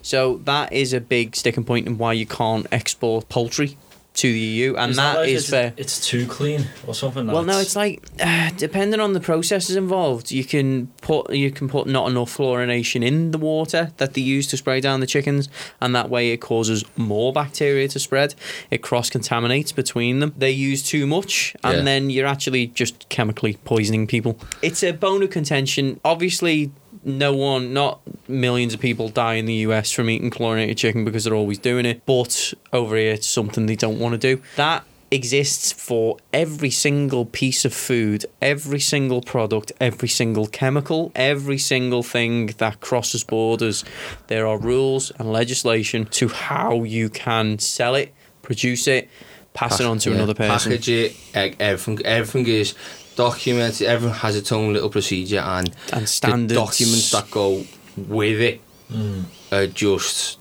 [0.02, 3.76] So that is a big sticking point in why you can't export poultry
[4.14, 7.26] to the EU and Is that like is it's, fair it's too clean or something?
[7.26, 11.68] well, no, it's like uh, depending on the processes involved, you can put you can
[11.68, 15.48] put not enough fluorination in the water that they use to spray down the chickens,
[15.80, 18.34] and that way it causes more bacteria to spread.
[18.70, 20.32] It cross contaminates between them.
[20.38, 21.82] They use too much, and Yeah.
[21.84, 24.38] then you're actually just chemically poisoning people.
[24.62, 25.98] It's a bone of contention.
[26.04, 26.70] Obviously,
[27.04, 31.24] no one, not millions of people die in the US from eating chlorinated chicken because
[31.24, 32.04] they're always doing it.
[32.06, 34.42] But over here, it's something they don't want to do.
[34.56, 41.58] That exists for every single piece of food, every single product, every single chemical, every
[41.58, 43.84] single thing that crosses borders.
[44.26, 48.12] There are rules and legislation to how you can sell it,
[48.42, 49.08] produce it,
[49.52, 50.72] pass it on to Yeah, another person.
[50.72, 51.16] Package it,
[51.60, 52.74] everything, everything is
[53.16, 53.86] documented.
[53.86, 56.48] Everyone has its own little procedure, and And standards.
[56.48, 57.64] the documents that go
[57.96, 58.60] with it
[58.92, 60.38] Mm, are just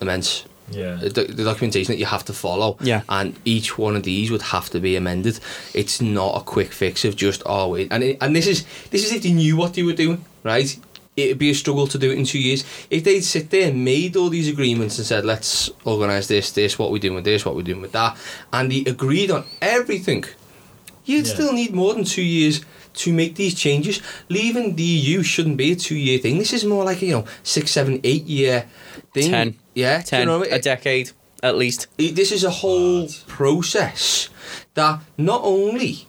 [0.00, 0.44] immense.
[0.70, 0.96] yeah.
[0.96, 3.02] The, the documentation that you have to follow, Yeah.
[3.08, 5.38] and each one of these would have to be amended.
[5.74, 7.88] It's not a quick fix of just oh, wait.
[7.92, 10.76] and it, and this is this is if they knew what they were doing, right?
[11.16, 12.62] it'd be a struggle to do it in two years.
[12.90, 16.78] If they'd sit there and made all these agreements and said, let's organise this, this,
[16.78, 18.16] what we're doing with this, what we're doing with that,
[18.52, 20.24] and they agreed on everything,
[21.08, 21.34] you'd Yeah.
[21.34, 22.60] still need more than two years
[22.94, 24.00] to make these changes.
[24.28, 26.38] Leaving the EU shouldn't be a two-year thing.
[26.38, 28.64] This is more like a, you know six, seven, eight year
[29.14, 29.30] thing.
[29.30, 29.54] Ten.
[29.74, 31.10] yeah, do you Ten, know, a decade
[31.42, 31.86] at least.
[31.96, 33.14] this is a whole Mad.
[33.26, 34.28] process
[34.74, 36.06] that not only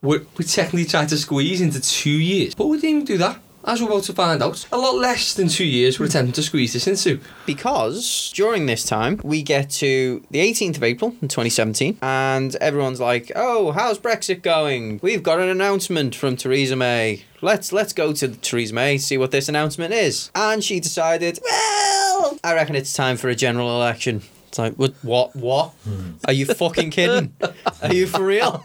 [0.00, 3.36] we we technically tried to squeeze into two years, but we didn't even do that.
[3.64, 6.42] As we're about to find out, a lot less than two years we're attempting to
[6.42, 7.20] squeeze this into.
[7.46, 12.98] because during this time we get to the 18th of April in 2017 and everyone's
[13.00, 14.98] like oh how's Brexit going?
[15.02, 17.24] We've got an announcement from Theresa May.
[17.40, 20.30] Let's let's go to Theresa May see what this announcement is.
[20.34, 24.92] And she decided well I reckon it's time for a general election it's like what
[25.02, 26.10] what what hmm.
[26.26, 27.34] are you fucking kidding
[27.82, 28.62] are you for real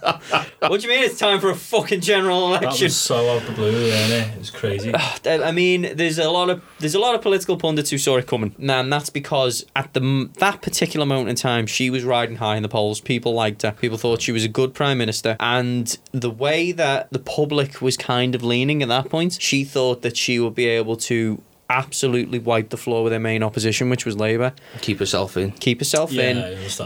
[0.60, 2.70] what do you mean it's time for a fucking general election?
[2.70, 4.34] That was so out the blue, wasn't it?
[4.34, 4.94] It was crazy.
[5.26, 8.18] Uh, I mean, there's a lot of there's a lot of political pundits who saw
[8.18, 12.38] it coming, and that's because at the that particular moment in time, she was riding
[12.38, 13.02] high in the polls.
[13.02, 13.72] People liked her.
[13.72, 17.98] People thought she was a good prime minister, and the way that the public was
[17.98, 22.40] kind of leaning at that point, she thought that she would be able to absolutely
[22.40, 24.54] wipe the floor with her main opposition, which was Labour.
[24.82, 25.52] Keep yourself in.
[25.52, 26.36] Keep herself Yeah, in,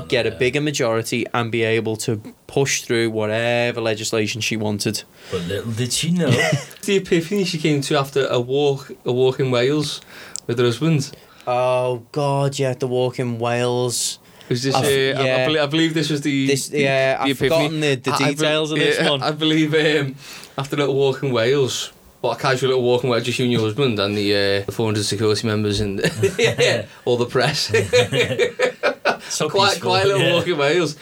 [0.07, 0.37] get that, a yeah.
[0.37, 2.17] bigger majority, and be able to
[2.47, 5.03] push through whatever legislation she wanted.
[5.31, 6.29] But little did she know.
[6.83, 10.01] The epiphany she came to after a walk, a walk in Wales
[10.47, 11.11] with her husband.
[11.45, 14.17] Oh God, yeah, the walk in Wales.
[14.49, 14.75] Was this?
[14.75, 15.45] I've- uh, I- I, yeah.
[15.45, 16.47] believe, I believe this was the.
[16.47, 17.49] This- yeah, the I've epiphany.
[17.49, 19.21] forgotten the- the I- I be- details of this yeah, one.
[19.23, 20.15] I believe um,
[20.57, 21.91] after a little walk in Wales.
[22.21, 25.03] What a casual little walk just you and your husband and the, uh, the 400
[25.03, 25.99] security members and
[26.37, 27.71] yeah, all the press.
[29.29, 30.33] So quite peaceful, quite a little yeah.
[30.33, 30.97] walk in Wales.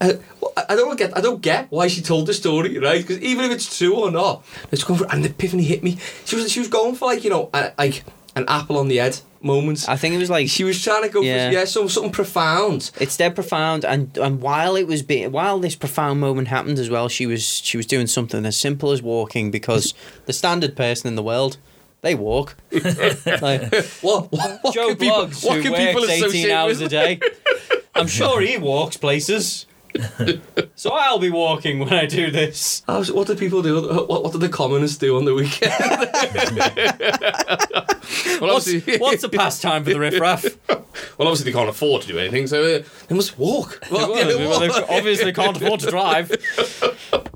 [0.00, 0.14] Uh,
[0.56, 3.02] I don't get I don't get why she told the story, right?
[3.02, 5.98] Because even if it's true or not, it's going for and the epiphany hit me.
[6.24, 8.04] She was she was going for like you know like
[8.36, 9.88] an apple on the head moment.
[9.88, 11.48] I think it was like She was trying to go Yeah.
[11.48, 12.90] for yeah some something profound.
[13.00, 16.88] it's dead profound, and and while it was being while this profound moment happened as
[16.90, 19.94] well, she was she was doing something as simple as walking because
[20.26, 21.56] the standard person in the world.
[22.02, 22.54] They walk.
[22.70, 26.86] like, What, what, what Joe can people, who can people works 18 hours with?
[26.86, 27.20] a day.
[27.96, 29.66] I'm sure he walks places.
[30.74, 32.82] so I'll be walking when I do this.
[32.88, 33.82] I was- what do people do?
[34.06, 35.72] What, what do the commoners do on the weekend?
[38.40, 40.44] well, What's, obviously, what's a pastime for the riffraff?
[40.68, 40.84] well,
[41.28, 43.80] obviously they can't afford to do anything, so uh, they must walk.
[43.90, 46.30] Well, yeah, they Well, they obviously can't afford to drive.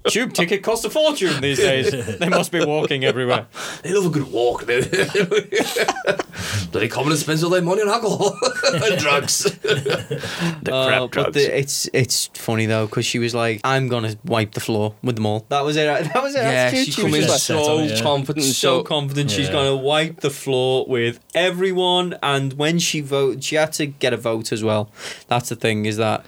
[0.09, 1.91] Tube ticket costs a fortune these days.
[2.19, 3.47] They must be walking everywhere.
[3.83, 4.65] They love a good walk.
[4.67, 4.89] Bloody
[6.89, 8.37] commoners spends all their money on alcohol
[8.73, 9.45] and drugs.
[9.45, 11.35] the Uh, crap but drugs.
[11.35, 15.17] the, it's it's funny though because she was like, "I'm gonna wipe the floor with
[15.17, 15.87] them all." That was it.
[16.13, 16.39] That was it.
[16.39, 16.87] yeah, attitude.
[16.87, 18.03] she She was like, so Set up, yeah.
[18.03, 22.17] confident, so so, confident she's going to wipe the floor with everyone.
[22.23, 24.91] And when she voted, she had to get a vote as well.
[25.29, 26.25] That's the thing is that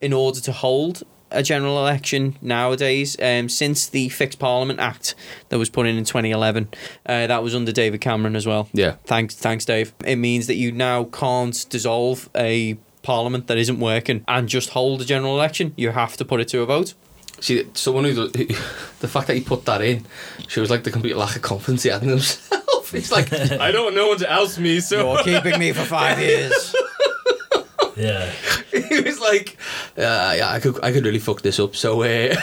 [0.00, 5.14] in order to hold a general election nowadays, um, since the Fixed Parliament Act
[5.48, 6.68] that was put in in 2011,
[7.06, 8.68] uh, that was under David Cameron as well.
[8.72, 8.96] Yeah.
[9.04, 9.92] Thanks, thanks, Dave.
[10.04, 15.02] It means that you now can't dissolve a parliament that isn't working and just hold
[15.02, 15.72] a general election.
[15.76, 16.94] You have to put it to a vote.
[17.40, 18.28] See, someone who, who
[19.00, 20.04] the fact that he put that in
[20.48, 22.56] shows like the complete lack of confidence he had in himself.
[22.92, 26.18] It's like I don't know one to oust me, so You're keeping me for five
[26.18, 26.74] years.
[27.96, 28.32] Yeah.
[28.72, 29.56] he was like,
[29.96, 32.34] uh, "Yeah, I could, I could really fuck this up." So uh,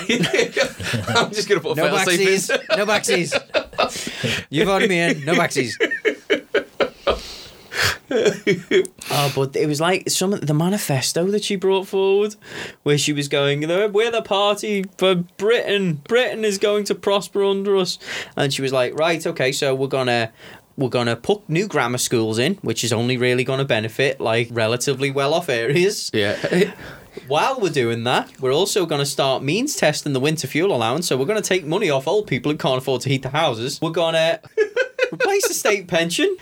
[1.09, 2.27] I'm just gonna put a No fail-safe in.
[2.27, 2.77] backsies.
[2.77, 4.45] No backsies.
[4.49, 5.25] You voted me in.
[5.25, 5.73] No backsies.
[9.11, 12.35] Oh, but it was like some of the manifesto that she brought forward,
[12.83, 16.01] where she was going, "We're the party for Britain.
[16.07, 17.99] Britain is going to prosper under us,"
[18.35, 20.31] and she was like, "Right, okay, so we're gonna."
[20.79, 25.09] We're gonna put new grammar schools in, which is only really gonna benefit like relatively
[25.09, 26.11] well-off areas.
[26.13, 26.75] Yeah,
[27.27, 31.07] While we're doing that, we're also going to start means testing the winter fuel allowance.
[31.07, 33.29] So we're going to take money off old people who can't afford to heat the
[33.29, 33.81] houses.
[33.81, 34.39] We're going to
[35.11, 36.37] replace the state pension.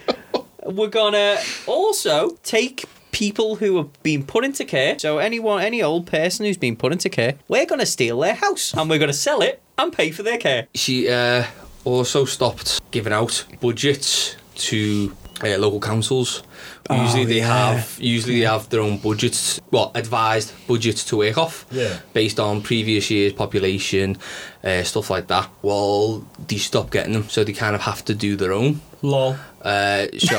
[0.66, 5.00] We're going to also take people who have been put into care.
[5.00, 8.34] So anyone, any old person who's been put into care, we're going to steal their
[8.36, 10.68] house and we're going to sell it and pay for their care.
[10.74, 11.46] she uh,
[11.86, 16.44] also stopped giving out budgets to uh, local councils.
[16.90, 17.72] Usually Oh, they yeah.
[17.74, 22.00] have usually they have their own budgets, well, advised budgets to work off, Yeah.
[22.14, 24.18] based on previous year's population,
[24.64, 25.50] uh, stuff like that.
[25.62, 29.36] Well, they stopped getting them, so they kind of have to do their own Lol.
[29.62, 30.38] Uh, so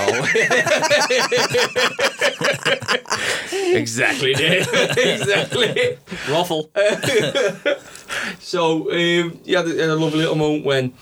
[3.77, 4.67] exactly, Dave.
[4.97, 5.99] exactly.
[6.29, 6.71] Ruffle.
[8.41, 10.93] So um, you had a, a lovely little moment when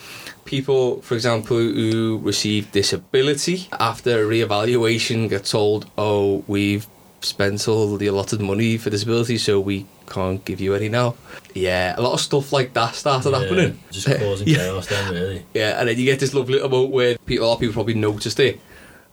[0.45, 6.87] people, for example, who receive disability after a reevaluation get told, "Oh, we've
[7.25, 11.15] spent all the allotted money for disability, so we can't give you any now."
[11.55, 13.79] Yeah, a lot of stuff like that started happening.
[13.91, 14.57] Just causing Yeah.
[14.59, 15.47] chaos then, really.
[15.55, 17.75] Yeah, and then you get this lovely little moment where people, a lot of people
[17.75, 18.61] probably noticed it,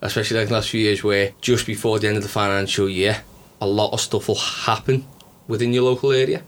[0.01, 3.23] especially like the last few years, where just before the end of the financial year,
[3.59, 5.05] a lot of stuff will happen
[5.47, 6.41] within your local area.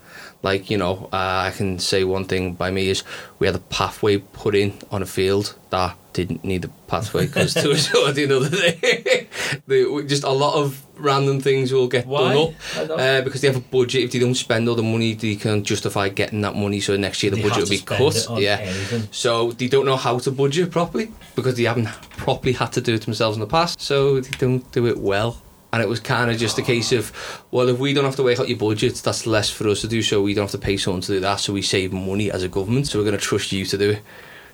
[0.44, 3.04] Like, you know, uh, I can say one thing by me is
[3.40, 7.54] we had a pathway put in on a field that didn't need a pathway because
[7.54, 9.28] there was already another thing.
[9.68, 12.34] The- just a lot of random things will get Why?
[12.34, 12.54] done
[12.92, 14.04] up uh, because they have a budget.
[14.04, 16.82] If they don't spend all the money, they can justify getting that money.
[16.82, 18.28] So next year the They budget will be cut.
[18.40, 18.58] Yeah.
[18.60, 19.08] anything.
[19.12, 22.96] So they don't know how to budget properly because they haven't properly had to do
[22.96, 23.80] it themselves in the past.
[23.80, 25.42] So they don't do it well.
[25.74, 27.12] And it was kind of just a case of,
[27.52, 29.88] well, if we don't have to work out your budget, that's less for us to
[29.88, 30.02] do.
[30.04, 31.40] So we don't have to pay someone to do that.
[31.42, 32.88] So we save money as a government.
[32.88, 34.02] So we're going to trust you to do it.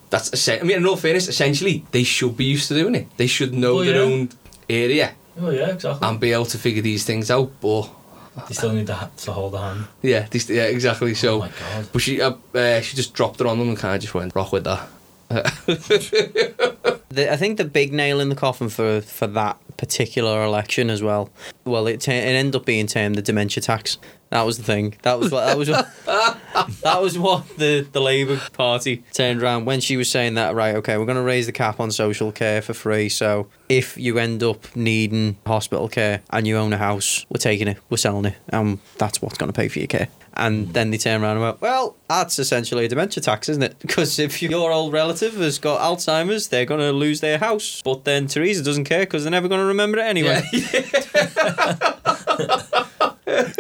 [0.10, 3.08] That's I mean, in all fairness, essentially they should be used to doing it.
[3.18, 4.02] They should know their yeah.
[4.02, 4.30] own
[4.70, 6.08] area Oh, yeah, exactly.
[6.08, 7.52] and be able to figure these things out.
[7.62, 7.90] But
[8.48, 9.86] they still need to, ha- to hold the hand.
[10.02, 11.14] yeah, this, yeah, exactly.
[11.16, 11.90] So, oh, my God.
[11.94, 14.34] but she uh, uh, she just dropped it on them and kind of just went
[14.36, 14.90] rock with that.
[17.10, 21.02] The, I think the big nail in the coffin for for that particular election as
[21.02, 21.30] well.
[21.66, 23.98] Well, it it ended up being termed the dementia tax.
[24.30, 24.96] That was the thing.
[25.02, 25.90] That was what that was what,
[26.84, 30.54] that was what the the Labour Party turned around when she was saying that.
[30.54, 33.10] Right, okay, we're going to raise the cap on social care for free.
[33.10, 37.68] So if you end up needing hospital care and you own a house, we're taking
[37.68, 40.10] it, we're selling it, and that's what's going to pay for your care.
[40.36, 43.76] And then they turn around and went, well, that's essentially a dementia tax, isn't it?
[43.90, 47.82] Because if your old relative has got Alzheimer's, they're going to lose their house.
[47.84, 50.42] But then Theresa doesn't care because they're never going to remember it anyway.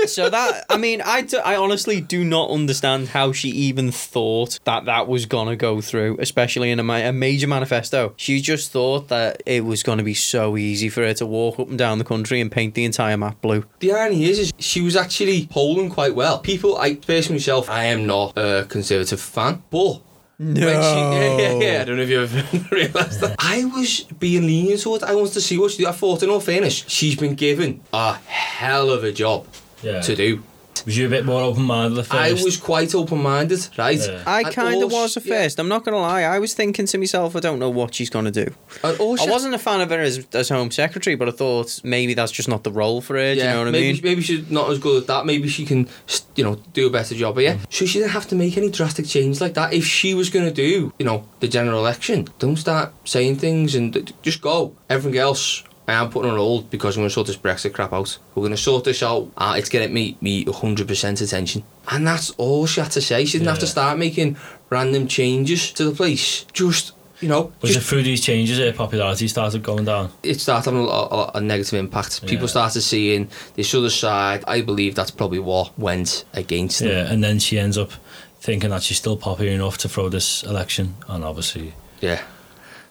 [0.07, 4.59] so that, I mean, I, do, I honestly do not understand how she even thought
[4.63, 8.13] that that was to go through, especially in a, a major manifesto.
[8.17, 11.69] She just thought that it was to be so easy for her to walk up
[11.69, 13.65] and down the country and paint the entire map blue.
[13.79, 16.39] The irony is, is she was actually polling quite well.
[16.39, 20.01] People, I personally myself, I am not a conservative fan, but
[20.41, 20.65] No.
[20.65, 23.35] when she, yeah, yeah, yeah, I don't know if you ever realised that.
[23.39, 25.03] I was being lenient towards.
[25.03, 25.87] I wanted to see what she did.
[25.87, 29.45] I thought, in all fairness, she's been given a hell of a job
[29.83, 29.99] Yeah.
[30.01, 30.43] to do.
[30.85, 32.13] Was you a bit more open minded at first?
[32.13, 33.97] I was quite open-minded, right?
[33.99, 34.23] Yeah.
[34.25, 35.59] I kind of was she- at first.
[35.59, 36.23] I'm not going to lie.
[36.23, 38.53] I was thinking to myself, I don't know what she's going to do.
[38.83, 42.13] And I wasn't a fan of her as, as Home Secretary, but I thought maybe
[42.13, 43.33] that's just not the role for her.
[43.33, 44.01] do you know what I maybe, mean?
[44.03, 45.25] maybe she's not as good at that.
[45.25, 45.87] Maybe she can,
[46.35, 47.35] you know, do a better job.
[47.35, 49.73] But yeah, so she didn't have to make any drastic change like that.
[49.73, 53.75] If she was going to do, you know, the general election, don't start saying things
[53.75, 54.75] and just go.
[54.89, 57.93] Everything else, I am putting on hold because I'm going to sort this Brexit crap
[57.93, 58.17] out.
[58.35, 59.29] We're going to sort this out.
[59.35, 63.25] Uh, it's getting me me 100% attention, and that's all she had to say.
[63.25, 64.37] She didn't have to start making
[64.69, 66.43] random changes to the place.
[66.53, 66.93] Just.
[67.21, 70.09] You know, Was just it through these changes her popularity started going down?
[70.23, 72.21] it started having a, a, a negative impact.
[72.25, 72.51] People Yeah.
[72.51, 74.45] started seeing this other side.
[74.47, 76.87] I believe that's probably what went against them.
[76.87, 77.91] Yeah, and then she ends up
[78.39, 82.21] thinking that she's still popular enough to throw this election, and obviously, Yeah.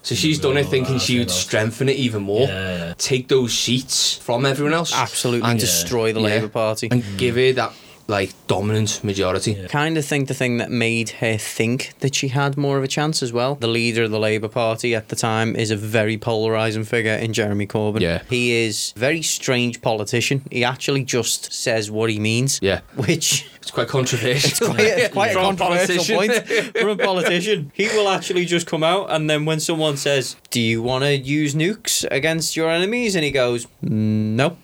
[0.08, 2.48] So she's done it thinking she would strengthen it even more.
[2.48, 2.94] yeah, yeah.
[2.96, 4.94] Take those seats from everyone else.
[4.94, 6.26] Absolutely And, destroy the yeah.
[6.28, 6.88] Labour Party.
[6.90, 7.74] and give her that
[8.08, 9.52] like dominant majority.
[9.52, 9.66] Yeah.
[9.68, 12.88] kind of think the thing that made her think that she had more of a
[12.88, 13.54] chance as well.
[13.56, 17.34] The leader of the Labour Party at the time is a very polarising figure in
[17.34, 18.00] Jeremy Corbyn.
[18.00, 18.22] Yeah.
[18.30, 20.42] He is a very strange politician.
[20.50, 22.58] He actually just says what he means.
[22.62, 22.80] Yeah.
[22.96, 24.48] Which It's quite controversial.
[24.48, 26.32] it's quite, it's quite a From controversial point
[26.78, 27.70] from a politician.
[27.74, 31.14] He will actually just come out and then when someone says, "Do you want to
[31.14, 34.56] use nukes against your enemies?" and he goes, "Mm, "No."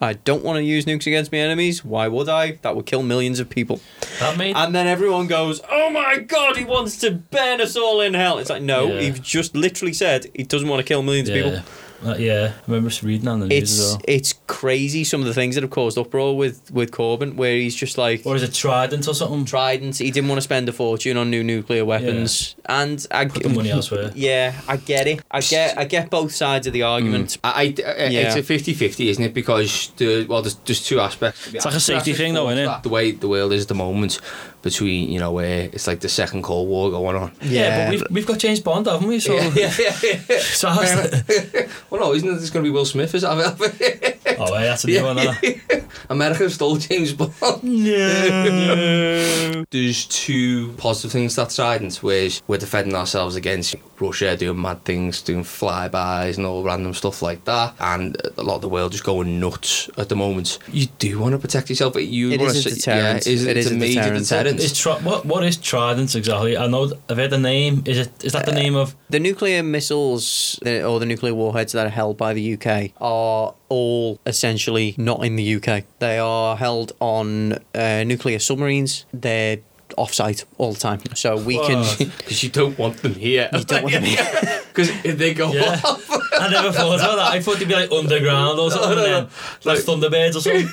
[0.00, 1.84] I don't want to use nukes against my enemies.
[1.84, 2.52] Why would I?
[2.62, 3.80] That would kill millions of people.
[4.20, 8.00] That made And then everyone goes, "Oh my god, he wants to burn us all
[8.00, 9.00] in hell." It's like, no, Yeah.
[9.00, 11.60] he just literally said he doesn't want to kill millions of people.
[12.04, 14.00] Uh, yeah, I remember reading on the news It's as well.
[14.06, 17.74] it's crazy some of the things that have caused uproar with with Corbyn, where he's
[17.74, 19.44] just like Or is it Trident or something?
[19.44, 19.98] Trident.
[19.98, 23.48] He didn't want to spend a fortune on new nuclear weapons, and I Put the
[23.48, 24.12] money elsewhere.
[24.14, 25.22] Yeah, I get it.
[25.30, 27.38] I get I get both sides of the argument.
[27.42, 28.34] I, I, I- Yeah.
[28.34, 29.34] It's a 50-50, isn't it?
[29.34, 31.52] Because the well, there's, there's two aspects.
[31.52, 32.82] It's like a safety thing though, isn't it?
[32.84, 34.20] The way the world is at the moment,
[34.62, 37.32] between you know where it's like the second Cold War going on.
[37.42, 39.20] Yeah, but we've, we've got James Bond, haven't we?
[39.20, 40.38] So, yeah, yeah, yeah.
[40.40, 40.68] so
[41.90, 42.52] Well, no, isn't it?
[42.52, 43.14] Going to be Will Smith?
[43.14, 43.30] Is that
[44.38, 45.16] oh, yeah, that's a new one.
[45.16, 45.84] That.
[46.10, 47.32] America stole James Bond.
[49.70, 55.22] There's two positive things that Trident, whereas we're defending ourselves against Russia doing mad things,
[55.22, 59.04] doing flybys and all random stuff like that, and a lot of the world just
[59.04, 60.58] going nuts at the moment.
[60.72, 63.26] You do want to protect yourself, but you It want is to a deterrent.
[63.26, 64.24] Yeah, is It it's a a major deterrent.
[64.28, 64.60] deterrent.
[64.60, 66.56] Is tri- what what is Trident exactly?
[66.56, 67.82] I know I've heard the name.
[67.86, 68.94] Is it is that the name of?
[69.10, 73.54] The nuclear missiles uh, or the nuclear warheads that are held by the UK are
[73.70, 75.84] all essentially not in the UK.
[75.98, 79.04] They are held on uh, nuclear submarines.
[79.12, 79.58] They're
[79.98, 81.84] off-site all the time, so we can.
[82.18, 83.48] Because you don't want them here.
[83.52, 84.26] You don't want them here.
[84.68, 85.80] Because if they go Yeah.
[85.84, 87.32] off, I never thought about that.
[87.32, 88.90] I thought they'd be like underground or something.
[88.90, 89.02] no, no.
[89.02, 89.28] then,
[89.64, 90.68] like Thunderbirds or something.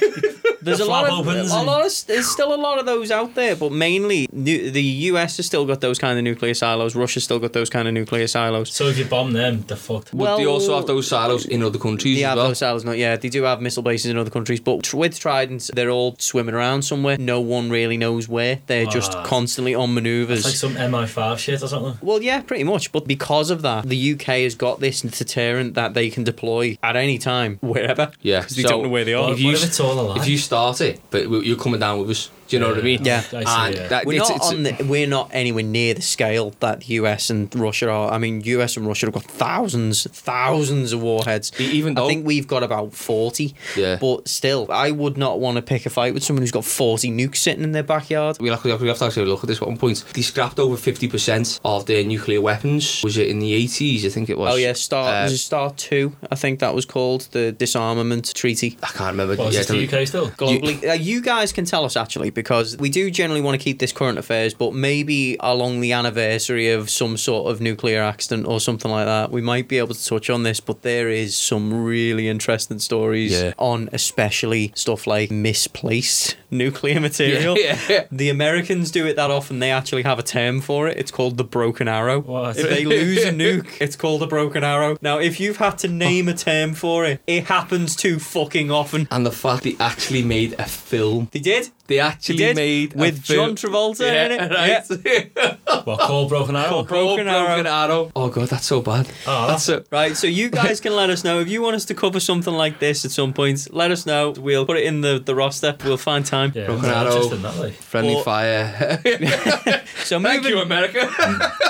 [0.65, 3.11] There's The a lot flap of a lot of there's still a lot of those
[3.11, 6.95] out there, but mainly nu- the US has still got those kind of nuclear silos.
[6.95, 8.73] Russia's still got those kind of nuclear silos.
[8.73, 10.09] So if you bomb them, they're fucked.
[10.17, 12.47] but they also have those silos in other countries They have well.
[12.47, 13.15] those silos, not yeah.
[13.15, 16.55] They do have missile bases in other countries, but tr- with Tridents, they're all swimming
[16.55, 17.17] around somewhere.
[17.19, 18.59] No one really knows where.
[18.67, 19.23] They're just Ah.
[19.23, 20.39] constantly on manoeuvres.
[20.39, 21.97] It's like some MI5 shit or something.
[22.01, 22.91] Well, yeah, pretty much.
[22.91, 26.95] But because of that, the UK has got this deterrent that they can deploy at
[26.95, 28.11] any time, wherever.
[28.21, 29.31] Yeah, because they so- don't know where they are.
[29.33, 30.15] If you what if it's all a?
[30.17, 32.29] If you start it, but you're coming down with us.
[32.47, 33.03] Do you know what I mean?
[33.03, 33.17] Yeah.
[33.17, 33.87] I see, and yeah.
[33.87, 36.93] that, we're it's, not it's, on the, we're not anywhere near the scale that the
[36.95, 38.11] US and Russia are.
[38.11, 41.51] I mean, US and Russia have got thousands, thousands of warheads.
[41.59, 43.55] Even though- I think we've got about forty.
[43.75, 43.97] Yeah.
[43.99, 47.11] But still, I would not want to pick a fight with someone who's got forty
[47.11, 48.37] nukes sitting in their backyard.
[48.39, 50.03] we have, to, we have to actually look at this at one point.
[50.13, 53.03] They scrapped over 50% of their nuclear weapons.
[53.03, 54.05] Was it in the 80s?
[54.05, 54.53] I think it was.
[54.53, 56.15] Oh yeah, Star Uh, was it Star Two?
[56.31, 58.77] I think that was called the disarmament treaty.
[58.83, 59.35] I can't remember.
[59.35, 60.29] What, is yeah, this the UK still?
[60.31, 60.81] globally.
[60.81, 63.79] You, uh, you guys can tell us actually because we do generally want to keep
[63.79, 68.59] this current affairs, but maybe along the anniversary of some sort of nuclear accident or
[68.59, 70.59] something like that, we might be able to touch on this.
[70.59, 73.53] But there is some really interesting stories Yeah.
[73.57, 77.55] on, especially stuff like misplaced nuclear material.
[77.65, 78.03] Yeah, yeah.
[78.11, 79.59] The Americans do it that often.
[79.59, 80.97] They actually have a term for it.
[80.97, 82.19] It's called the broken arrow.
[82.19, 82.57] What?
[82.57, 84.97] If they lose a nuke, it's called a broken arrow.
[85.01, 86.35] Now, if you've had to name a oh.
[86.35, 89.07] term for it, it happens too fucking often.
[89.09, 91.29] And the fact they actually made a film.
[91.31, 91.69] They did.
[91.87, 93.55] They He actually did made with film.
[93.55, 94.51] John Travolta yeah, in it.
[94.51, 95.51] Right.
[95.85, 96.69] Well, Cold Broken Arrow.
[96.69, 97.63] Cold Broken Oh, Arrow.
[97.63, 98.11] arrow.
[98.15, 99.07] Oh god, that's so bad.
[99.27, 99.83] Oh, that's so.
[99.91, 102.53] Right, so you guys can let us know if you want us to cover something
[102.53, 103.67] like this at some point.
[103.71, 104.31] Let us know.
[104.35, 105.75] We'll put it in the, the roster.
[105.83, 106.53] We'll find time.
[106.55, 107.27] Yeah, Broken Arrow.
[107.27, 107.73] that.
[107.75, 109.01] Friendly Well- fire.
[110.05, 111.09] So Thank you, America.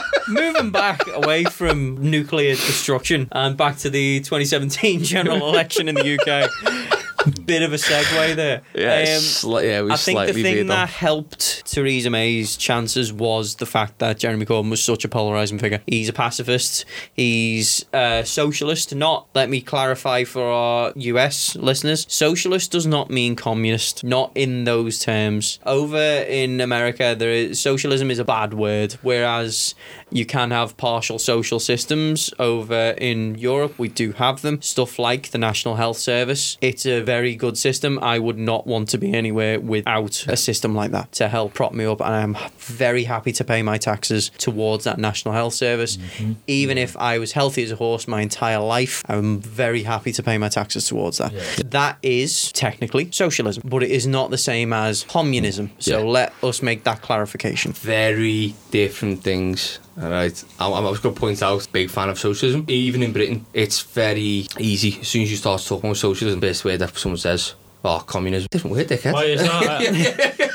[0.28, 6.18] moving back away from nuclear destruction and back to the 2017 general election in the
[6.20, 7.05] UK.
[7.46, 8.62] Bit of a segue there.
[8.76, 13.66] yeah, Um, sli- yeah, I think the thing that helped Theresa May's chances was the
[13.66, 15.82] fact that Jeremy Corbyn was such a polarising figure.
[15.88, 16.86] He's a pacifist.
[17.14, 18.94] He's a socialist.
[18.94, 24.04] Not, let me clarify for our US listeners, socialist does not mean communist.
[24.04, 25.60] Not in those terms.
[25.66, 25.98] Over
[26.28, 29.76] in America, there is socialism is a bad word, whereas
[30.12, 32.34] you can have partial social systems.
[32.40, 34.62] Over in Europe, we do have them.
[34.62, 36.58] Stuff like the National Health Service.
[36.62, 38.00] It's a very good system.
[38.02, 41.74] I would not want to be anywhere without a system like that to help prop
[41.74, 42.02] me up.
[42.02, 45.98] And I'm very happy to pay my taxes towards that National Health Service.
[45.98, 46.34] Mm-hmm.
[46.48, 50.24] Even if I was healthy as a horse my entire life, I'm very happy to
[50.24, 51.32] pay my taxes towards that.
[51.32, 51.42] Yeah.
[51.66, 55.72] That is technically socialism, but it is not the same as communism.
[55.80, 56.04] So Yeah.
[56.06, 57.72] let us make that clarification.
[57.74, 59.80] very different things.
[60.02, 62.66] All right, I, I was going to point out, big fan of socialism.
[62.68, 65.00] Even in Britain, it's very easy.
[65.00, 68.50] As soon as you start talking about socialism, best word that someone says, "Oh, communism."
[68.52, 69.14] Different word, dickhead.
[69.14, 70.52] Why is that?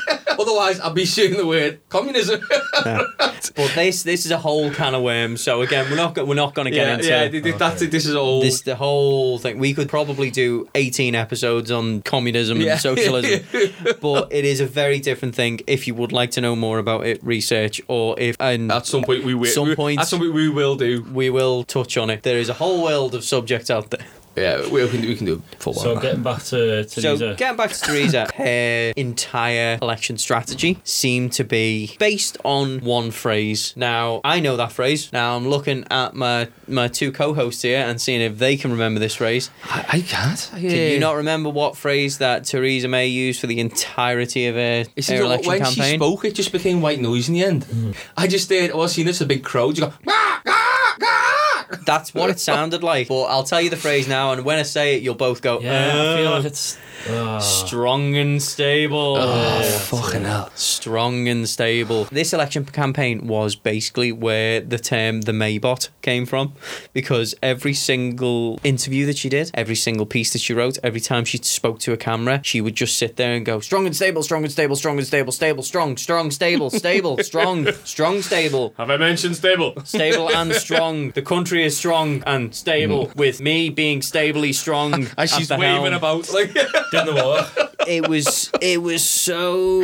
[0.51, 2.41] Otherwise, I'd be saying the word communism.
[3.55, 5.41] But this this is a whole can of worms.
[5.41, 7.27] So again, we're not we're not going to get yeah, into yeah.
[7.27, 8.39] th- th- That's this is all.
[8.41, 9.57] this the whole thing.
[9.57, 12.73] We could probably do 18 episodes on communism Yeah.
[12.73, 13.43] and socialism,
[14.01, 15.59] but it is a very different thing.
[15.67, 19.03] If you would like to know more about it, research or if and at some
[19.03, 19.51] point we will.
[19.51, 21.03] Some we- point- At some point we will do.
[21.11, 22.23] we will touch on it.
[22.23, 24.05] There is a whole world of subjects out there.
[24.35, 25.01] Yeah, we can.
[25.01, 26.01] We can do a full so one.
[26.01, 31.95] getting back to So getting back to Theresa, her entire election strategy seemed to be
[31.99, 33.73] based on one phrase.
[33.75, 35.11] Now I know that phrase.
[35.11, 38.99] Now I'm looking at my my two co-hosts here and seeing if they can remember
[39.01, 39.49] this phrase.
[39.65, 40.49] I, I can't.
[40.53, 40.61] Can
[40.91, 45.09] you not remember what phrase that Theresa May used for the entirety of her, It's
[45.09, 45.99] her either election when she campaign?
[45.99, 47.95] spoke, it just became white noise in the end.
[48.15, 48.71] I just did.
[48.71, 49.77] I was seeing this a big crowd.
[49.77, 49.93] You go.
[50.07, 50.60] "Ah, ah, ah."
[51.85, 53.07] That's what it sounded like.
[53.07, 55.59] But I'll tell you the phrase now, and when I say it, you'll both go.
[55.59, 56.77] yeah, I feel "Uh." like it's
[57.41, 59.17] Strong and stable.
[59.17, 60.51] Oh, fucking hell.
[60.55, 62.05] Strong and stable.
[62.05, 66.53] This election campaign was basically where the term the Maybot came from
[66.93, 71.25] because every single interview that she did, every single piece that she wrote, every time
[71.25, 74.23] she spoke to a camera, she would just sit there and go, strong and stable,
[74.23, 78.89] strong and stable, strong and stable, stable, strong, strong, stable, stable, strong, strong, stable, Have
[78.89, 79.73] I mentioned stable?
[79.83, 81.11] stable and strong.
[81.11, 83.19] The country is strong and stable hmm.
[83.19, 85.07] with me being stably strong.
[85.17, 86.53] And she's the waving helm about like
[86.91, 87.71] Didn't work.
[87.87, 89.81] it was it was so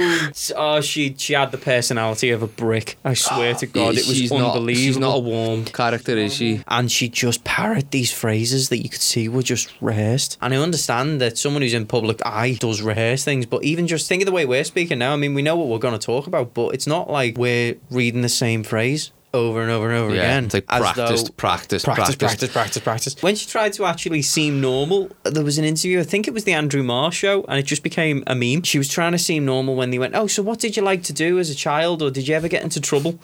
[0.55, 4.16] oh she she had the personality of a brick I swear to god it was
[4.18, 6.62] she's unbelievable Not, she's not a warm character, is she?
[6.68, 10.58] and she just parrot these phrases that you could see were just rehearsed and I
[10.58, 14.26] understand that someone who's in public eye does rehearse things but even just think of
[14.28, 16.53] the way we're speaking now I mean we know what we're going to talk about
[16.53, 20.45] but it's not like we're reading the same phrase over and over and over again
[20.45, 23.21] it's like as practice, practice, practice, practice, practice, practice, practice.
[23.21, 25.99] When she tried to actually seem normal, there was an interview.
[25.99, 28.63] I think it was the Andrew Marr show, and it just became a meme.
[28.63, 31.03] She was trying to seem normal when they went, "Oh, so what did you like
[31.03, 33.19] to do as a child, or did you ever get into trouble?"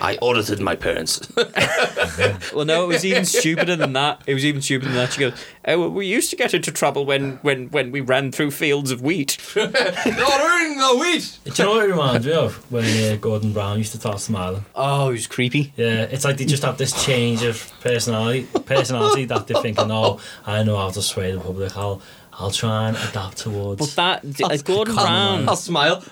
[0.00, 1.20] I audited my parents.
[2.54, 4.22] Well, no, it was even stupider than that.
[4.26, 5.12] It was even stupider than that.
[5.12, 5.32] She goes,
[5.66, 8.90] "Oh, well, we used to get into trouble when when when we ran through fields
[8.90, 11.38] of wheat." Not earning the wheat.
[11.44, 12.70] Do you know what it reminds me of?
[12.70, 14.64] When uh, Gordon Brown used to talk smiling.
[14.74, 15.41] Oh, it was creepy.
[15.76, 20.20] Yeah, it's like they just have this change of personality personality that they're thinking, oh,
[20.46, 21.76] I know how to sway the public.
[21.76, 22.00] I'll
[22.32, 23.78] I'll try and adapt towards.
[23.78, 26.02] But that uh, Gordon Brown, I'll smile.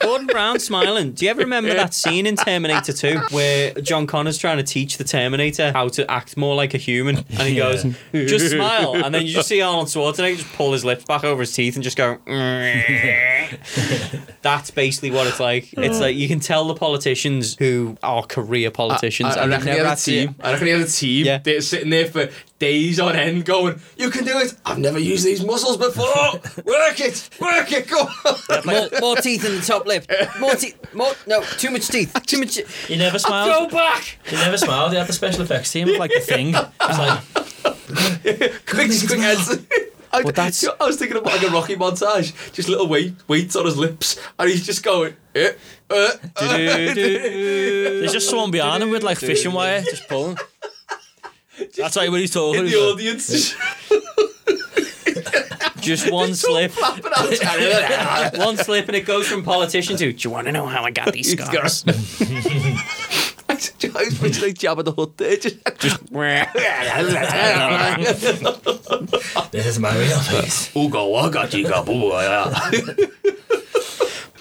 [0.00, 1.12] Gordon Brown smiling.
[1.12, 4.96] Do you ever remember that scene in Terminator 2 where John Connor's trying to teach
[4.96, 7.18] the Terminator how to act more like a human?
[7.18, 7.72] And he Yeah.
[7.72, 8.94] goes, just smile.
[8.96, 11.74] And then you just see Arnold Schwarzenegger just pull his lips back over his teeth
[11.74, 14.20] and just go, mm.
[14.42, 15.72] that's basically what it's like.
[15.74, 19.36] It's like you can tell the politicians who are career politicians.
[19.36, 20.34] I, I and reckon they've he never had a team.
[20.40, 21.26] I reckon he had a team.
[21.26, 21.38] Yeah.
[21.38, 22.30] They're sitting there for
[22.60, 24.54] days on end going, You can do it.
[24.64, 26.04] I've never used these muscles before.
[26.64, 27.28] work it.
[27.40, 27.88] Work it.
[27.88, 28.66] Go on.
[28.66, 30.06] more, more teeth in the top lip.
[30.38, 30.78] More teeth.
[30.94, 31.42] More no.
[31.42, 32.14] Too much teeth.
[32.26, 32.60] Too much.
[32.86, 33.70] he never smiled.
[33.70, 34.18] Go back.
[34.24, 34.92] He never smiled.
[34.92, 36.54] He had the special effects team like the thing.
[36.54, 37.20] It's like
[38.66, 39.58] quick, quick heads.
[40.12, 43.54] I, But that's- I was thinking about like a Rocky montage, just little weight, weights
[43.54, 45.52] on his lips, and he's just going, eh,
[45.90, 46.08] eh,
[46.40, 46.94] eh.
[46.94, 50.36] there's just someone behind him with like fishing wire just pulling.
[51.76, 52.66] That's like what he's talking.
[52.66, 53.54] in the like, audience.
[55.80, 56.72] Just one slip.
[56.72, 58.36] Flapping out.
[58.38, 60.12] One slip and it goes from politician to.
[60.12, 61.84] Do you want to know how I got these scars?
[61.88, 61.94] I
[64.04, 65.36] was picturing Jabba the Hutt there.
[65.38, 65.56] Just,
[69.50, 70.70] This is my real face.
[70.74, 72.12] Ooga wugga jigga boo.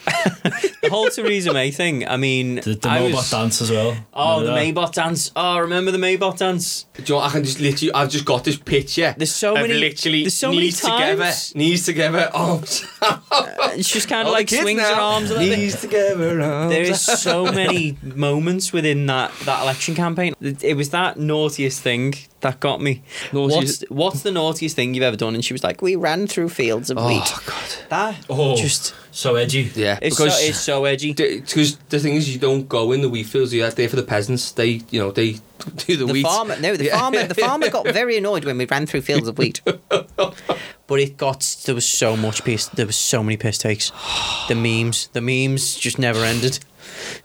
[0.06, 2.08] The whole Theresa May thing.
[2.08, 3.96] I mean, The, the I robot was, dance as well.
[4.14, 4.58] Oh, the that?
[4.76, 5.32] Maybot dance.
[5.36, 6.86] Oh, remember the Maybot dance?
[6.94, 9.14] Do you know I can just literally, I've just got this picture.
[9.18, 11.56] There's so many- literally there's so many knees together, times.
[11.56, 12.86] knees together, arms.
[13.02, 14.96] It's uh, just kind of All like swings now.
[14.96, 15.58] her arms a little.
[15.58, 16.72] Knees together, arms.
[16.72, 20.34] There is so many moments within that, that election campaign.
[20.42, 23.02] It it was that naughtiest thing that got me.
[23.32, 25.36] What's, what's the naughtiest thing you've ever done?
[25.36, 27.90] And she was like, "We ran through fields of oh, wheat." Oh, God.
[27.90, 29.72] That Oh, just so edgy.
[29.76, 31.14] Yeah, it's so, because it's so edgy.
[31.14, 33.54] because the thing is, you don't go in the wheat fields.
[33.54, 34.52] You're there for the peasants.
[34.52, 35.34] They, you know, they
[35.78, 36.24] do the, The wheat.
[36.24, 37.00] farmer, no, the Yeah.
[37.00, 39.62] farmer, the farmer got very annoyed when we ran through fields of wheat.
[40.88, 42.66] But it got there was so much piss.
[42.68, 43.92] There was so many piss takes.
[44.48, 46.60] The memes, the memes just never ended.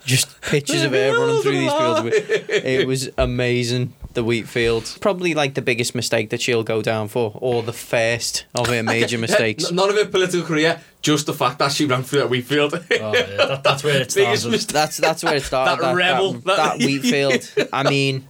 [0.04, 2.10] Just pictures of her running through these fields.
[2.50, 3.94] It was amazing.
[4.14, 7.72] The wheat fields, probably like the biggest mistake that she'll go down for, or the
[7.72, 9.70] first of her major mistakes.
[9.72, 12.74] None of her political career, just the fact that she ran through that wheat field.
[12.74, 14.44] Oh, yeah, that, that's where it Biggest starts.
[14.46, 14.72] mistake.
[14.72, 15.82] That's that's where it started.
[15.84, 17.52] That rebel, that, that- that wheat field.
[17.72, 18.28] I mean,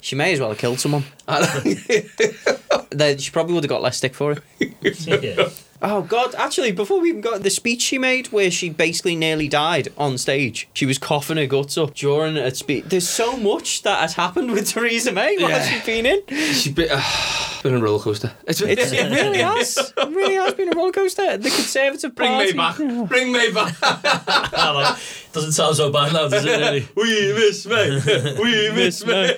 [0.00, 1.02] she may as well have killed someone.
[2.90, 4.42] They- She probably would have got less stick for it.
[4.80, 5.48] Yeah.
[5.86, 6.34] Oh God!
[6.36, 10.16] Actually, before we even got the speech she made, where she basically nearly died on
[10.16, 12.84] stage, she was coughing her guts up during a speech.
[12.86, 15.62] There's so much that has happened with Theresa May while Yeah.
[15.62, 16.22] she's been in.
[16.28, 17.02] She's been, uh,
[17.62, 18.32] been a roller coaster.
[18.48, 19.76] It's, It's, it really has.
[19.76, 21.36] It really has been a roller coaster.
[21.36, 22.52] The Conservative Bring Party.
[22.52, 23.08] me back.
[23.08, 23.74] Bring me back.
[23.82, 24.94] Hello.
[25.32, 26.48] Doesn't sound so bad now, does it?
[26.60, 26.88] Really?
[26.96, 28.40] we miss me.
[28.40, 29.34] We miss me.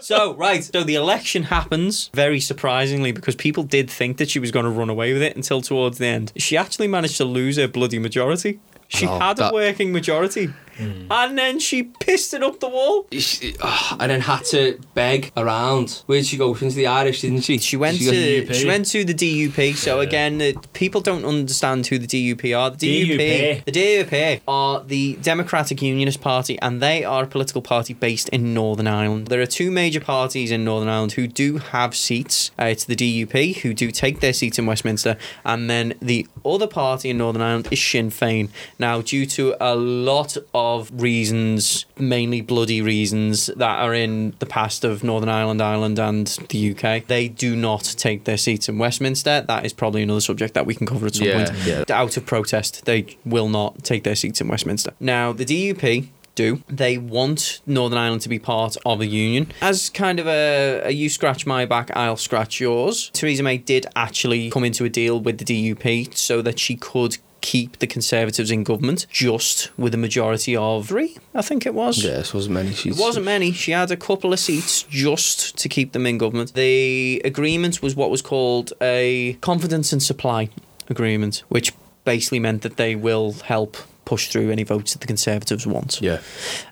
[0.00, 4.50] So right, so the election happens very surprisingly because people did think that she was
[4.50, 6.32] going to run away with it until towards the end.
[6.36, 8.60] She actually managed to lose her bloody majority.
[8.88, 10.50] She Oh, had that- a working majority.
[10.78, 13.06] And then she pissed it up the wall.
[13.12, 16.02] She- ah, and then had to beg around.
[16.06, 16.54] Where'd she go?
[16.54, 17.58] She went to the Irish, didn't she?
[17.58, 18.54] She went got- to DUP.
[18.54, 19.74] she went to the DUP.
[19.76, 22.70] So again, the, people don't understand who the DUP are.
[22.70, 23.64] The DUP, DUP.
[23.64, 28.54] the DUP are the Democratic Unionist Party, and they are a political party based in
[28.54, 29.28] Northern Ireland.
[29.28, 32.50] There are two major parties in Northern Ireland who do have seats.
[32.58, 36.66] Uh, it's the DUP who do take their seats in Westminster, and then the other
[36.66, 38.48] party in Northern Ireland is Sinn Féin.
[38.78, 40.44] Now, due to a lot of
[40.92, 46.70] reasons, mainly bloody reasons that are in the past of Northern Ireland, Ireland, and the
[46.74, 49.42] UK, they do not take their seats in Westminster.
[49.46, 51.66] That is probably another subject that we can cover at some Yeah, point.
[51.66, 51.84] yeah.
[51.90, 54.92] Out of protest, they will not take their seats in Westminster.
[55.00, 56.62] Now, the DUP do.
[56.66, 59.52] They want Northern Ireland to be part of a union.
[59.60, 63.10] As kind of a, a you scratch my back, I'll scratch yours.
[63.12, 67.18] Theresa May did actually come into a deal with the DUP so that she could
[67.42, 72.02] keep the Conservatives in government just with a majority of three, I think it was.
[72.02, 73.52] Yeah, this wasn't many It wasn't many.
[73.52, 76.54] She had a couple of seats just to keep them in government.
[76.54, 80.48] The agreement was what was called a confidence and supply
[80.88, 81.74] agreement, which
[82.04, 86.00] basically meant that they will help push through any votes that the Conservatives want.
[86.00, 86.20] Yeah.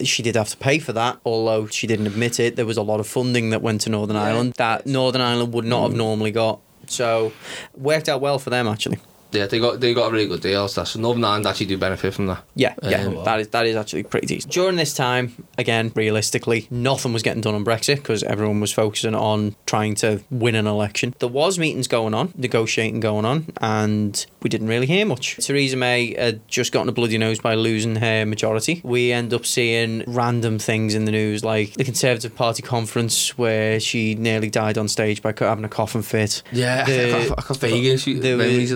[0.03, 2.55] She did have to pay for that, although she didn't admit it.
[2.55, 5.65] There was a lot of funding that went to Northern Ireland that Northern Ireland would
[5.65, 6.59] not have normally got.
[6.87, 7.31] So,
[7.75, 8.99] worked out well for them actually.
[9.31, 10.67] Yeah, they got they got a really good deal.
[10.67, 12.43] So Northern Ireland actually do benefit from that.
[12.55, 14.53] Yeah, yeah, Um, that is that is actually pretty decent.
[14.53, 19.15] During this time, again, realistically, nothing was getting done on Brexit because everyone was focusing
[19.15, 21.15] on trying to win an election.
[21.19, 25.37] There was meetings going on, negotiating going on, and we didn't really hear much.
[25.37, 28.81] Theresa May had just gotten a bloody nose by losing her majority.
[28.83, 33.79] We end up seeing random things in the news, like the Conservative Party conference where
[33.79, 36.43] she nearly died on stage by having a coffin fit.
[36.51, 38.71] Yeah, The- I I issue- There memories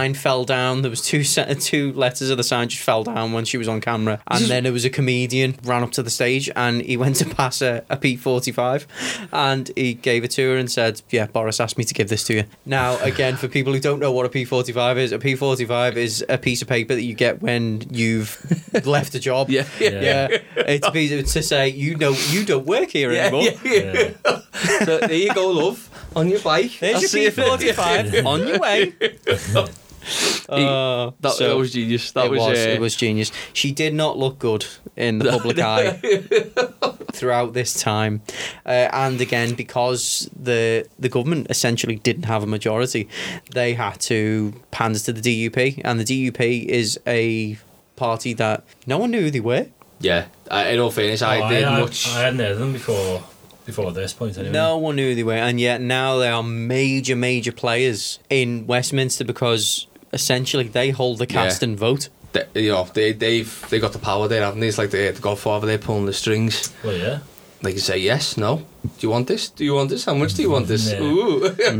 [0.00, 0.14] was, of the that.
[0.14, 0.82] sign fell down.
[0.82, 3.68] There was two se- two letters of the sign just fell down when she was
[3.68, 6.96] on camera, and then there was a comedian ran up to the stage and he
[6.96, 8.86] went to pass a, a P45,
[9.32, 12.24] and he gave it to her and said, "Yeah, Boris asked me to give this
[12.24, 15.96] to you." Now, again, for people who don't know what a P45 is, a P45
[15.96, 18.36] is a piece of paper that you get when you've
[18.86, 19.50] left a job.
[19.50, 19.66] Yeah.
[19.80, 20.28] yeah.
[20.56, 23.42] It's a piece of- to say you know you don't work here Yeah, anymore.
[23.64, 24.40] yeah, Yeah.
[24.84, 26.78] so there you go, love, on your bike.
[26.80, 28.92] There's I'll your P45 on your way.
[30.48, 32.12] Uh, That, so- that was genius.
[32.12, 33.32] That it was, was, uh, it was genius.
[33.52, 34.64] She did not look good
[34.96, 35.98] in the public eye
[37.12, 38.22] throughout this time,
[38.66, 43.08] uh, and again because the the government essentially didn't have a majority,
[43.52, 47.58] they had to pander to the DUP, and the DUP is a
[47.96, 49.66] party that no one knew who they were.
[50.00, 52.06] Yeah, in all fairness, I Oh, did had- much.
[52.08, 53.22] I hadn't heard of them before
[53.66, 54.52] before this point anyway.
[54.52, 58.66] No one knew who they were, and yet now they are major, major players in
[58.66, 61.68] Westminster because essentially they hold the cast Yeah.
[61.68, 62.08] and vote.
[62.32, 64.68] they, you know, they they've they got the power there, haven't they?
[64.68, 65.66] It's like the, the Godfather.
[65.66, 66.72] They're pulling the strings.
[66.84, 67.18] Well, yeah.
[67.62, 68.64] They can say yes, no.
[68.82, 69.50] Do you want this?
[69.50, 70.04] Do you want this?
[70.04, 70.92] How much do you want this?
[70.92, 71.02] Yeah.
[71.02, 71.48] Ooh.
[71.50, 71.72] They're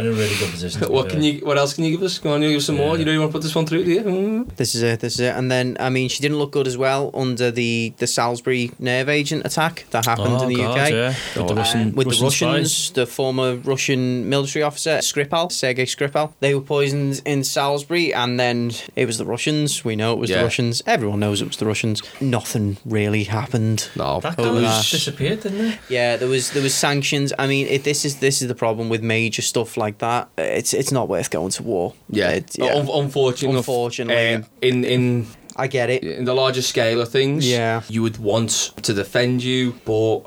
[0.00, 0.80] in a really good position.
[0.92, 1.10] what fair.
[1.12, 1.40] can you?
[1.44, 2.18] What else can you give us?
[2.18, 2.96] Go on, you give us some more.
[2.96, 4.02] You know, you want to put this one through, do you?
[4.02, 4.56] Mm.
[4.56, 5.00] This is it.
[5.00, 5.34] This is it.
[5.36, 9.08] And then, I mean, she didn't look good as well under the the Salisbury nerve
[9.08, 10.90] agent attack that happened Oh, in the God, UK.
[10.90, 11.14] yeah.
[11.36, 12.94] With the Uh, Russian, with Russian the Russians, spies.
[12.94, 18.72] the former Russian military officer Skripal, Sergei Skripal, they were poisoned in Salisbury, and then
[18.96, 19.84] it was the Russians.
[19.84, 20.38] We know it was Yeah.
[20.38, 20.82] the Russians.
[20.86, 22.02] Everyone knows it was the Russians.
[22.20, 23.88] Nothing really happened.
[23.96, 24.20] No.
[24.20, 24.90] That Oh, guy gosh.
[24.92, 25.94] disappeared, didn't he?
[25.94, 27.32] Yeah, there was there was sanctions.
[27.38, 30.28] I mean, it, this is this is the problem with major stuff like that.
[30.38, 31.94] It's it's not worth going to war.
[32.10, 32.30] Yeah.
[32.30, 32.74] It- yeah.
[32.74, 34.34] Un- unfortunately, Unfortunately.
[34.34, 35.26] uh, in in
[35.56, 36.02] I get it.
[36.04, 37.82] in the larger scale of things, Yeah.
[37.88, 40.20] you would want to defend you, but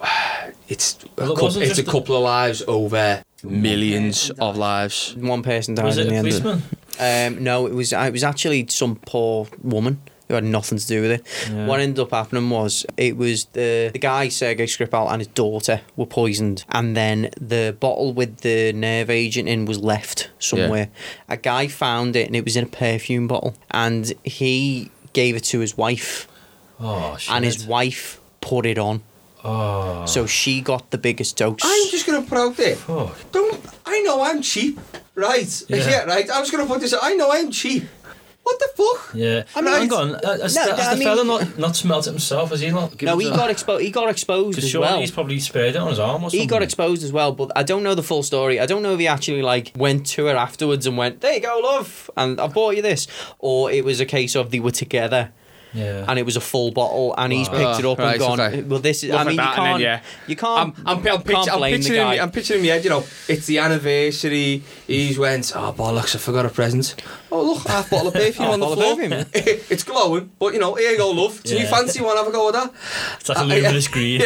[0.68, 5.16] it's a Well, couple, it's a just a- couple of lives over millions of lives.
[5.18, 6.28] One person died Was in it the a end.
[6.28, 6.41] of it.
[6.41, 6.64] policeman?
[7.38, 11.01] Um, no, it was it was actually some poor woman who had nothing to do
[11.01, 11.27] with it.
[11.51, 11.67] Yeah.
[11.67, 15.82] What ended up happening was it was the the guy Sergei Skripal and his daughter
[15.95, 20.89] were poisoned, and then the bottle with the nerve agent in was left somewhere.
[21.29, 25.43] A guy found it, and it was in a perfume bottle, and he gave it
[25.43, 26.27] to his wife,
[26.79, 27.34] Oh, shit.
[27.36, 29.01] and his wife put it on,
[29.43, 30.05] Oh.
[30.05, 31.59] so she got the biggest dose.
[31.63, 32.75] I'm just gonna put out there.
[32.75, 33.32] Fuck.
[33.32, 34.79] Don't I know I'm cheap,
[35.15, 35.63] right?
[35.67, 36.05] Yeah.
[36.05, 36.29] right.
[36.32, 36.93] I'm just gonna put this.
[37.01, 37.84] I know I'm cheap.
[38.43, 39.11] What the fuck?
[39.15, 39.43] Yeah.
[39.55, 40.15] I mean, hang on.
[40.15, 42.49] Uh, Has, No, the, has I the mean- fella not, not smelt it himself?
[42.49, 42.99] Has he not?
[43.01, 43.83] no, he got exposed.
[43.83, 44.99] He got exposed Because as surely well.
[44.99, 46.39] he's probably sprayed it on his arm or something.
[46.39, 48.59] He got exposed as well, but I don't know the full story.
[48.59, 51.39] I don't know if he actually like went to her afterwards and went, "There you
[51.41, 54.71] go, love," and I bought you this, or it was a case of they were
[54.71, 55.31] together
[55.73, 56.03] Yeah.
[56.07, 58.39] and it was a full bottle, and he's picked it up Oh, right, and gone.
[58.41, 58.61] okay.
[58.63, 59.11] Well, this is.
[59.11, 59.81] Look I mean, you that and then, can't.
[59.83, 60.01] yeah.
[60.27, 60.59] You can't.
[60.79, 62.17] I'm, I'm, I'm, can't picture, I'm, blame the picturing, guy.
[62.23, 64.63] I'm picturing in my head, you know, it's the anniversary.
[64.87, 66.95] He's went, oh, bollocks, I forgot a present.
[67.34, 69.09] Oh, look, half bottle of perfume Half on the bottle of floor.
[69.09, 69.61] perfume.
[69.69, 71.41] it's glowing, but, you know, here you go, love.
[71.43, 72.17] Do you fancy one?
[72.17, 72.71] Have a go with that?
[73.19, 74.21] It's like a Uh, luminous green.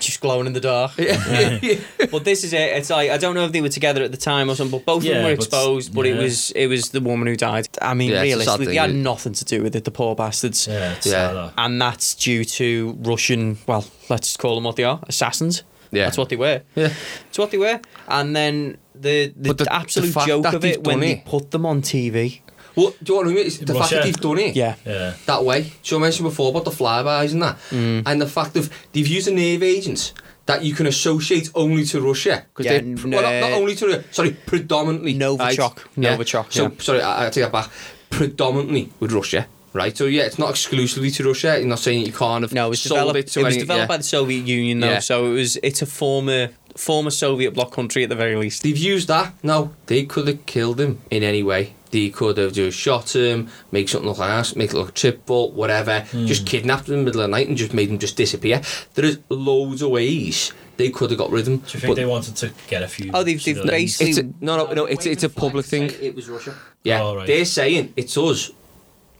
[0.00, 0.92] just glowing in the dark.
[0.96, 1.58] Yeah.
[1.62, 1.78] yeah.
[2.10, 2.72] But this is it.
[2.76, 4.86] It's like I don't know if they were together at the time or something, but
[4.86, 5.94] both of them were but- exposed.
[5.94, 7.68] But, it was it was the woman who died.
[7.82, 9.84] I mean, Yeah, it's a sad realistically, they had nothing to do with it.
[9.84, 10.66] The poor bastards.
[10.66, 11.32] Yeah, it's Yeah.
[11.32, 11.52] sad.
[11.58, 13.58] And that's due to Russian.
[13.66, 15.64] Well, let's call them what they are: assassins.
[15.90, 16.04] Yeah.
[16.04, 16.62] That's what they were.
[16.74, 16.92] Yeah.
[17.28, 17.80] It's what they were.
[18.08, 21.50] And then the the, the- the absolute fact joke of it when done they put
[21.50, 22.40] them on TV.
[22.76, 23.40] Well, do you want to know?
[23.40, 24.54] It's the fact that they've done it.
[24.54, 24.76] Yeah.
[24.86, 25.14] Yeah.
[25.26, 25.72] that way.
[25.82, 28.02] So I mentioned before about the flybys and that, Mm.
[28.06, 30.12] and the fact of they've used a nerve agent
[30.46, 33.74] that you can associate only to Russia because Yeah, they're well, not, not uh, only
[33.74, 35.76] to Russia, sorry, predominantly Novichok.
[35.76, 35.96] right?
[36.18, 36.70] Novichok, So yeah.
[36.78, 37.68] sorry, I, I take that back.
[38.10, 39.46] Predominantly with Russia.
[39.72, 41.58] Right, so yeah, it's not exclusively to Russia.
[41.58, 43.18] You're not saying you can't have No, it was sold developed.
[43.18, 43.62] it to It was any.
[43.62, 43.86] developed yeah.
[43.86, 44.90] by the Soviet Union, though.
[44.90, 44.98] Yeah.
[45.00, 45.56] So it was.
[45.62, 48.62] It's a former former Soviet bloc country at the very least.
[48.62, 49.34] They've used that.
[49.42, 51.74] No, they could have killed him in any way.
[51.90, 55.50] They could have just shot him, make something look like ass, make it look triple,
[55.52, 56.00] whatever.
[56.00, 56.26] Hmm.
[56.26, 58.60] Just kidnapped him in the middle of the night and just made him just disappear.
[58.94, 61.56] There is loads of ways they could have got rid of him.
[61.58, 63.10] Do you think but they wanted to get a few?
[63.14, 63.70] Oh, they've- they've civilians?
[63.98, 64.84] basically- it's a, no, no, no.
[64.84, 65.90] It's it's a public thing.
[66.00, 66.54] It was Russia.
[66.84, 67.26] Yeah, Oh, right.
[67.26, 68.50] they're saying it's us.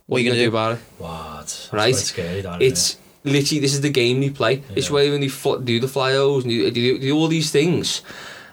[0.09, 0.49] What are you gonna do?
[0.49, 0.79] about it?
[0.97, 1.69] What?
[1.71, 1.93] Right.
[1.93, 4.63] quite scary, that, It's literally this is the game they play.
[4.75, 4.93] It's Yeah.
[4.95, 8.01] where when they fl- do the flyos and do, do, do all these things.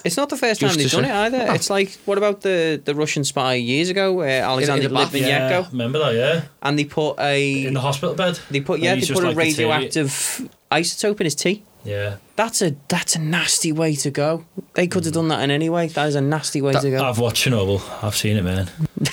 [0.05, 1.55] It's not the first time they've done say- it either.
[1.55, 5.13] It's like what about the the Russian spy years ago, uh, Alexander the bath?
[5.15, 5.31] isn't it?
[5.31, 6.15] Yeah, Litvinenko, remember that?
[6.15, 8.39] Yeah, and they put a in the hospital bed.
[8.51, 10.11] they put yeah they put just a like radioactive
[10.71, 11.63] isotope in his tea.
[11.85, 14.45] Yeah, That's a that's a nasty way to go.
[14.75, 15.87] They could have done that in any way.
[15.89, 17.05] That is a nasty way to go.
[17.05, 17.81] I've watched Chernobyl.
[18.03, 18.69] I've seen it, man.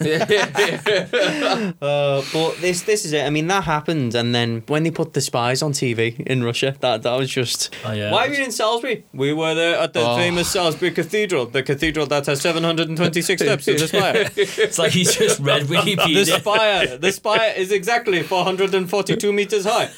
[1.80, 3.24] Uh, but this this is it.
[3.24, 6.74] I mean, that happened, and then when they put the spies on TV in Russia,
[6.80, 7.74] that that was just.
[7.84, 8.10] Oh, yeah.
[8.10, 9.04] Why were you in Salisbury?
[9.12, 10.16] We were there at the Oh.
[10.16, 14.30] famous Salisbury Cathedral, the cathedral that has seven hundred and twenty-six steps in the spire.
[14.36, 19.90] It's like he's just read The spire, the spire is exactly 442 meters high.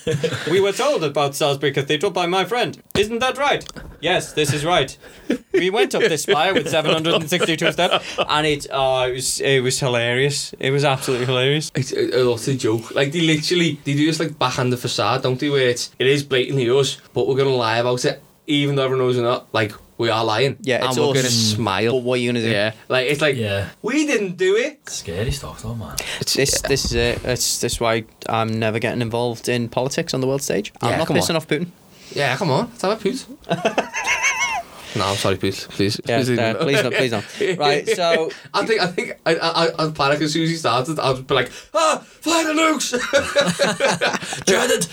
[0.51, 2.81] We were told about Salisbury Cathedral by my friend.
[2.97, 3.65] Isn't that right?
[4.03, 4.97] Yes, this is right.
[5.53, 9.79] We went up this spire with 762 steps, and it, uh, it was it was
[9.79, 10.53] hilarious.
[10.59, 11.71] It was absolutely hilarious.
[11.75, 12.95] It's a, a lot of joke.
[12.95, 15.49] Like they literally they do this like backhand the facade, don't they?
[15.51, 19.07] Where it's it is blatantly us, but we're gonna lie about it, even though everyone
[19.07, 19.47] knows we're not.
[19.55, 20.57] Like we are lying.
[20.63, 21.93] Yeah, and it's we're gonna smile.
[21.93, 22.51] But what are you gonna do?
[22.51, 23.69] Yeah, like it's like Yeah.
[23.83, 24.89] we didn't do it.
[24.89, 25.95] Scary stuff, though, man.
[26.35, 27.25] This this is it.
[27.25, 30.73] It's this is why I'm never getting involved in politics on the world stage.
[30.81, 31.37] I'm Yeah, not come pissing on.
[31.37, 31.69] off Putin.
[32.15, 33.27] Yeah, come on, let's have a poot.
[34.97, 35.67] no, I'm sorry, Pete.
[35.71, 37.59] Please, Yeah, please, leave uh, me- please not, please not.
[37.59, 40.57] Right, so I think I think I I I I'd panic as soon as he
[40.57, 40.99] started.
[40.99, 42.93] I'd be like, ah, fire the nukes.
[44.47, 44.85] Dreaded.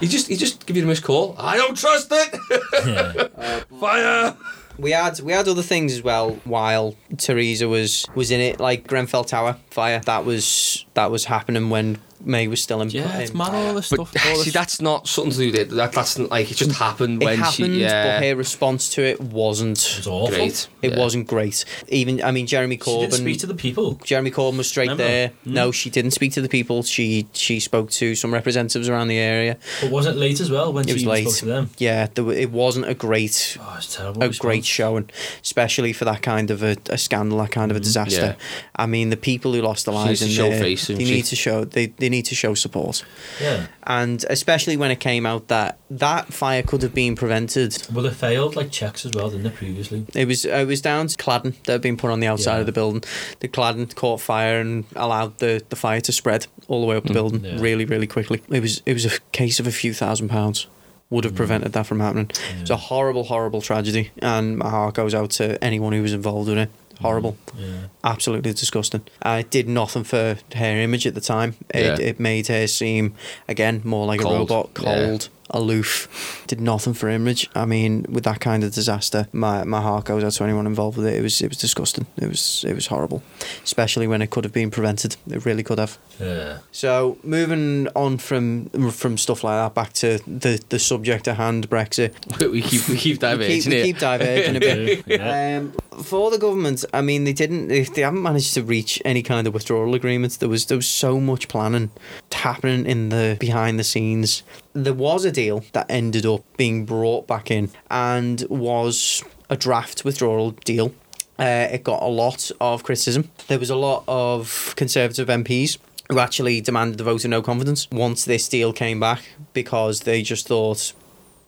[0.00, 1.34] he just he just give you a missed call.
[1.38, 2.38] I don't trust it.
[2.86, 3.60] Yeah.
[3.80, 4.36] Fire.
[4.78, 8.86] we had we had other things as well while Theresa was was in it, like
[8.86, 10.00] Grenfell Tower fire.
[10.00, 12.90] That was that was happening when May was still in.
[12.90, 14.26] Yeah, it's mad all this But stuff.
[14.26, 15.70] All see, this that's not something to do with it.
[15.70, 17.80] That that's like it just happened It when happened, she.
[17.82, 18.18] Yeah.
[18.20, 19.76] but her response to it wasn't.
[19.96, 20.34] was awful.
[20.36, 20.68] Great.
[20.82, 20.98] It Yeah.
[20.98, 21.64] wasn't great.
[21.88, 23.02] Even I mean, Jeremy Corbyn.
[23.04, 24.00] She didn't speak to the people.
[24.04, 25.04] Jeremy Corbyn was straight Remember?
[25.04, 25.28] there.
[25.44, 25.54] Hmm.
[25.54, 26.82] No, she didn't speak to the people.
[26.82, 29.56] She she spoke to some representatives around the area.
[29.80, 31.22] But was it late as well when It she was late.
[31.28, 31.70] spoke to them?
[31.78, 34.22] Yeah, there, wa- it wasn't a great Oh, it's terrible.
[34.22, 34.38] a response.
[34.38, 35.10] great showing,
[35.42, 38.20] especially for that kind of a, a scandal, that kind of a disaster.
[38.20, 38.40] Mm-hmm.
[38.40, 38.66] Yeah.
[38.76, 40.86] I mean, the people who lost their She lives needs in to show there, face,
[40.86, 43.04] they doesn't need to show they, they need to show support,
[43.40, 43.66] Yeah.
[44.00, 47.70] and especially when it came out that that fire could have been prevented.
[47.92, 50.06] Well, it failed like checks as well, didn't it, previously?
[50.14, 52.60] It was it was down to cladding that had been put on the outside Yeah.
[52.60, 53.02] of the building.
[53.40, 57.04] The cladding caught fire and allowed the, the fire to spread all the way up
[57.04, 57.60] the building Mm, yeah.
[57.60, 58.40] really really quickly.
[58.50, 60.66] It was it was a case of a few thousand pounds.
[61.10, 61.28] Would Mm.
[61.28, 62.30] have prevented that from happening.
[62.60, 66.48] It's a horrible, horrible tragedy, and my heart goes out to anyone who was involved
[66.48, 66.70] in it.
[67.00, 67.66] Horrible, mm, Yeah.
[68.04, 69.02] absolutely disgusting.
[69.22, 71.54] I did nothing for her image at the time.
[71.74, 72.06] It, Yeah.
[72.08, 73.14] it made her seem
[73.48, 74.34] again more like Cold.
[74.34, 75.18] a robot, Yeah.
[75.50, 76.44] Aloof.
[76.46, 77.48] Did nothing for image.
[77.54, 80.96] I mean, with that kind of disaster, my, my heart goes out to anyone involved
[80.96, 81.14] with it.
[81.14, 82.06] It was it was disgusting.
[82.16, 83.22] It was it was horrible,
[83.62, 85.16] especially when it could have been prevented.
[85.28, 85.98] It really could have.
[86.20, 86.58] Yeah.
[86.72, 91.68] So moving on from from stuff like that back to the, the subject at hand,
[91.68, 92.12] Brexit.
[92.50, 95.04] we keep we keep We diverging keep, we keep diverging a bit.
[95.14, 95.58] Yeah.
[95.58, 95.72] Um,
[96.02, 97.68] for the government, I mean, they didn't.
[97.68, 100.36] They, they haven't managed to reach any kind of withdrawal agreements.
[100.38, 101.90] There was there was so much planning
[102.32, 104.42] happening in the behind the scenes.
[104.74, 110.04] There was a deal that ended up being brought back in and was a draft
[110.04, 110.92] withdrawal deal.
[111.38, 113.30] Uh, it got a lot of criticism.
[113.48, 117.88] There was a lot of Conservative MPs who actually demanded the vote of no confidence
[117.90, 119.22] once this deal came back
[119.52, 120.92] because they just thought,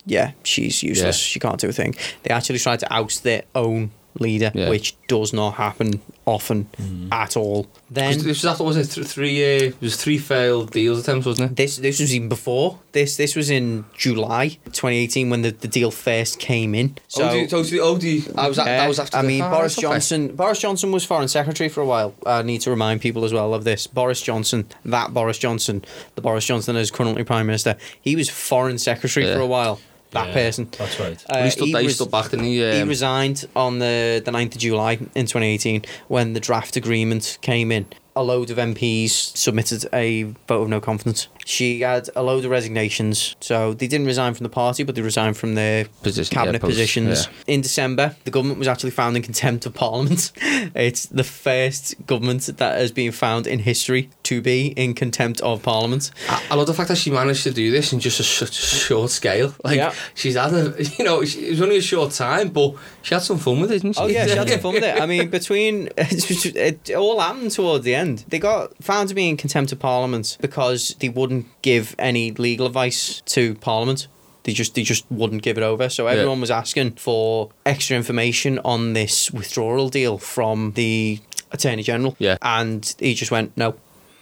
[0.05, 1.16] yeah, she's useless.
[1.16, 1.33] Yeah.
[1.33, 1.95] She can't do a thing.
[2.22, 4.68] They actually tried to oust their own leader, Yeah.
[4.68, 6.68] which does not happen often
[7.12, 7.66] at all.
[7.90, 9.42] Then This was after was it three?
[9.42, 11.56] Uh, it was three failed deals attempts, wasn't it?
[11.56, 13.16] this this was even before this.
[13.16, 16.96] This was in July 2018 when the, the deal first came in.
[17.08, 17.28] So.
[17.28, 17.96] oh, do, so the oh,
[18.36, 19.16] I was at, that was after.
[19.18, 19.82] I the, mean, Ah, Boris okay.
[19.86, 20.34] Johnson.
[20.34, 22.14] Boris Johnson was foreign secretary for a while.
[22.26, 23.86] I need to remind people as well of this.
[23.86, 25.84] Boris Johnson, that Boris Johnson,
[26.16, 27.76] the Boris Johnson that is currently prime minister.
[28.00, 29.34] He was foreign secretary Yeah.
[29.34, 29.80] for a while.
[30.16, 30.68] That Yeah, person.
[30.78, 31.24] That's right.
[31.28, 32.56] Uh, he stood, he he was- stood back, didn't he?
[32.58, 37.38] he Um, resigned on the, the 9th of July in 2018 when the draft agreement
[37.42, 37.86] came in.
[38.16, 41.28] A load of MPs submitted a vote of no confidence.
[41.44, 43.36] She had a load of resignations.
[43.40, 46.60] So they didn't resign from the party, but they resigned from their Position- yeah, cabinet
[46.62, 47.28] post, positions.
[47.46, 50.32] In December, the government was actually found in contempt of parliament.
[50.74, 55.62] it's the first government that has been found in history to be in contempt of
[55.62, 56.10] parliament.
[56.28, 58.58] I, I love the fact that she managed to do this in just a such
[58.58, 59.54] a short scale.
[59.62, 59.92] Like Yeah.
[60.14, 62.74] she's had a, you know, she- it was only a short time, but
[63.07, 64.02] she had some fun with it, didn't she?
[64.02, 65.00] Oh yeah, she had some fun with it.
[65.00, 68.24] I mean, between it all happened towards the end.
[68.26, 72.66] They got found to be in contempt of Parliament because they wouldn't give any legal
[72.66, 74.09] advice to Parliament.
[74.42, 75.88] They just they just wouldn't give it over.
[75.88, 81.20] So everyone was asking for extra information on this withdrawal deal from the
[81.52, 82.16] Attorney General.
[82.18, 82.38] Yeah.
[82.42, 83.76] and he just went no.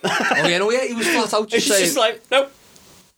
[0.05, 1.85] oh yeah, no, yeah, he was flat out It's saying.
[1.85, 2.53] just like nope.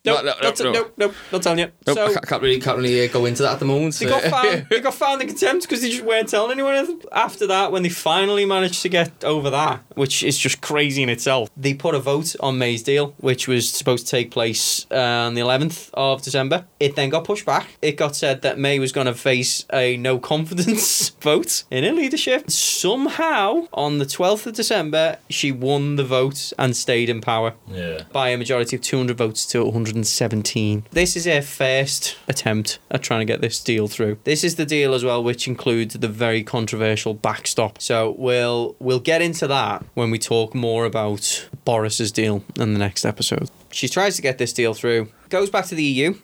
[0.06, 0.72] Nope, No, no, no, not, no.
[0.72, 1.66] nope, nope, not telling you.
[1.86, 3.94] Nope, I so ca- can't really, can't really uh, go into that at the moment.
[3.96, 4.66] They got found.
[4.70, 6.74] they got found in contempt because they just weren't telling anyone.
[6.74, 7.02] anything.
[7.12, 11.08] After that, when they finally managed to get over that, which is just crazy in
[11.08, 14.94] itself, they put a vote on May's deal, which was supposed to take place uh,
[15.26, 16.66] on the 11th of December.
[16.80, 17.66] It then got pushed back.
[17.82, 21.92] It got said that May was going to face a no confidence vote in her
[21.92, 22.50] leadership.
[22.50, 28.02] Somehow, on the 12th of December, she won the vote and stayed in power Yeah.
[28.12, 29.58] by a majority of 200 votes to
[29.96, 30.84] 117.
[30.90, 34.18] This is her first attempt at trying to get this deal through.
[34.24, 37.80] This is the deal as well, which includes the very controversial backstop.
[37.80, 42.78] So we'll we'll get into that when we talk more about Boris's deal in the
[42.78, 43.50] next episode.
[43.72, 45.08] She tries to get this deal through.
[45.30, 46.14] Goes back to the EU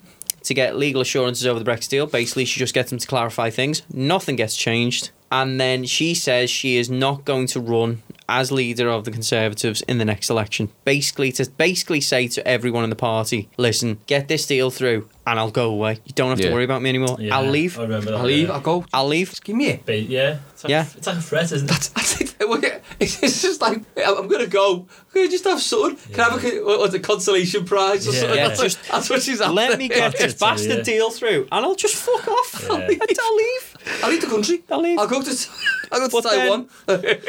[0.43, 2.07] to get legal assurances over the Brexit deal.
[2.07, 3.83] Basically, she just gets them to clarify things.
[3.93, 5.11] Nothing gets changed.
[5.31, 8.03] And then she says she is not going to run
[8.33, 10.71] as leader of the Conservatives in the next election.
[10.85, 15.39] Basically, to basically say to everyone in the party, listen, get this deal through, and
[15.39, 15.99] I'll go away.
[16.07, 17.17] You don't have to worry about me anymore.
[17.21, 17.79] Yeah, I'll leave.
[17.79, 18.17] I remember that.
[18.19, 18.49] I'll leave.
[18.49, 18.55] yeah.
[18.55, 18.85] I'll go.
[18.93, 19.29] I'll leave.
[19.31, 19.85] Just give me it.
[19.87, 20.39] Ba- yeah.
[20.53, 20.87] It's like, Yeah.
[20.97, 21.91] It's like a threat, isn't it?
[21.95, 22.61] I think well,
[23.01, 24.87] it's just like I'm I'm gonna go.
[25.13, 25.97] Can I just have something?
[26.15, 28.19] Can I have a what- what's a consolation prize or Yeah.
[28.21, 28.37] something?
[28.39, 28.49] Yeah.
[28.49, 29.53] That's, just, that's what she's after.
[29.55, 30.83] Let me get this it, bastard yeah.
[30.83, 32.65] deal through, and I'll just fuck off.
[32.69, 32.73] Yeah.
[32.75, 33.01] I'll, leave.
[33.01, 33.72] I'll leave.
[34.03, 34.63] I'll leave the country.
[34.71, 34.99] I'll leave.
[34.99, 35.49] I'll go to.
[35.91, 36.69] I'll go to But then- Taiwan.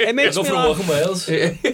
[0.07, 0.67] It makes Go me for a laugh.
[0.69, 1.29] walk in Wales.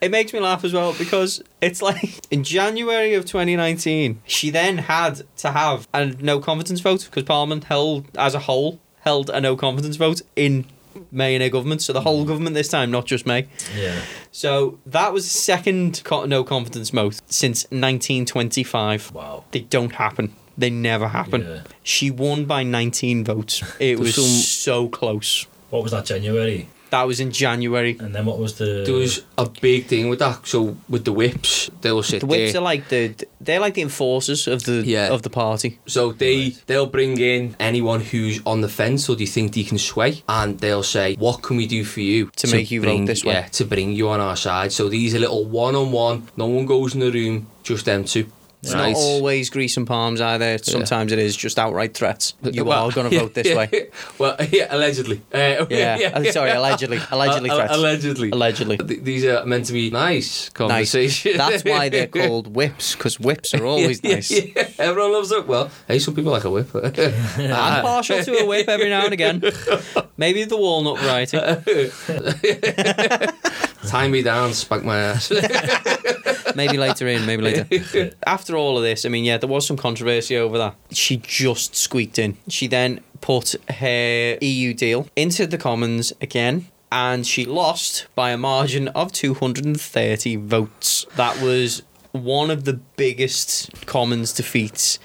[0.00, 4.78] It makes me laugh as well because it's like in January of 2019, she then
[4.78, 9.40] had to have a no confidence vote because Parliament held, as a whole, held a
[9.40, 10.66] no confidence vote in
[11.10, 11.82] May and her government.
[11.82, 13.48] So the whole government this time, not just May.
[13.76, 14.00] Yeah.
[14.30, 19.12] So that was second co- no confidence vote since 1925.
[19.12, 19.42] Wow.
[19.50, 20.32] They don't happen.
[20.58, 21.42] They never happen.
[21.42, 21.60] Yeah.
[21.84, 23.62] She won by 19 votes.
[23.78, 25.46] It was some- so close.
[25.70, 26.68] What was that, January?
[26.90, 27.98] That was in January.
[28.00, 28.82] And then what was the.
[28.86, 30.46] There was a big thing with that.
[30.46, 32.62] So with the whips, they'll sit The whips there.
[32.62, 35.12] are like the they're like the enforcers of the Yeah.
[35.12, 35.78] of the party.
[35.86, 36.62] So they Right.
[36.66, 40.22] they'll bring in anyone who's on the fence or do you think they can sway,
[40.30, 43.22] and they'll say, "What can we do for you To make you vote bring, this
[43.22, 46.28] way?" Yeah, to bring you on our side." So these are little one-on-one.
[46.38, 48.24] No one goes in the room, just them two.
[48.60, 48.90] It's right?
[48.92, 50.58] not always grease and palms either.
[50.58, 52.34] Sometimes it is just outright threats.
[52.42, 53.90] You Well, are going to vote this yeah, way.
[54.18, 55.22] well, yeah, allegedly.
[55.32, 56.10] Uh, Yeah.
[56.14, 56.98] Uh, Sorry, allegedly.
[57.12, 57.72] Allegedly Uh, threats.
[57.74, 58.30] allegedly.
[58.30, 58.76] Allegedly.
[58.76, 60.48] These are meant to be nice Nice.
[60.50, 61.36] conversations.
[61.36, 64.30] That's why they're called whips because whips are always Yeah, nice.
[64.30, 65.46] yeah, Everyone loves it.
[65.46, 66.68] Well, hey, some people like a whip.
[66.74, 69.40] I'm partial to a whip every now and again.
[70.16, 71.38] Maybe the walnut variety.
[73.86, 75.30] Tie me down, spank my ass.
[76.54, 78.10] Maybe later in, maybe later.
[78.26, 80.76] After all of this, I mean, yeah, there was some controversy over that.
[80.90, 82.36] She just squeaked in.
[82.48, 86.68] She then put her EU deal into the Commons again.
[86.90, 91.04] And she lost by a margin of 230 votes.
[91.16, 91.82] That was
[92.12, 94.98] one of the biggest Commons defeats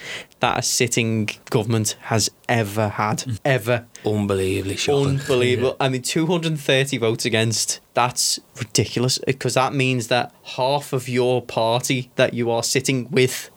[0.44, 3.24] that a sitting government has ever had.
[3.46, 3.86] Ever.
[4.06, 5.22] Unbelievably shocking.
[5.22, 5.78] Unbelievable.
[5.80, 7.80] I mean, 230 votes against.
[7.94, 13.50] That's ridiculous because that means that half of your party that you are sitting with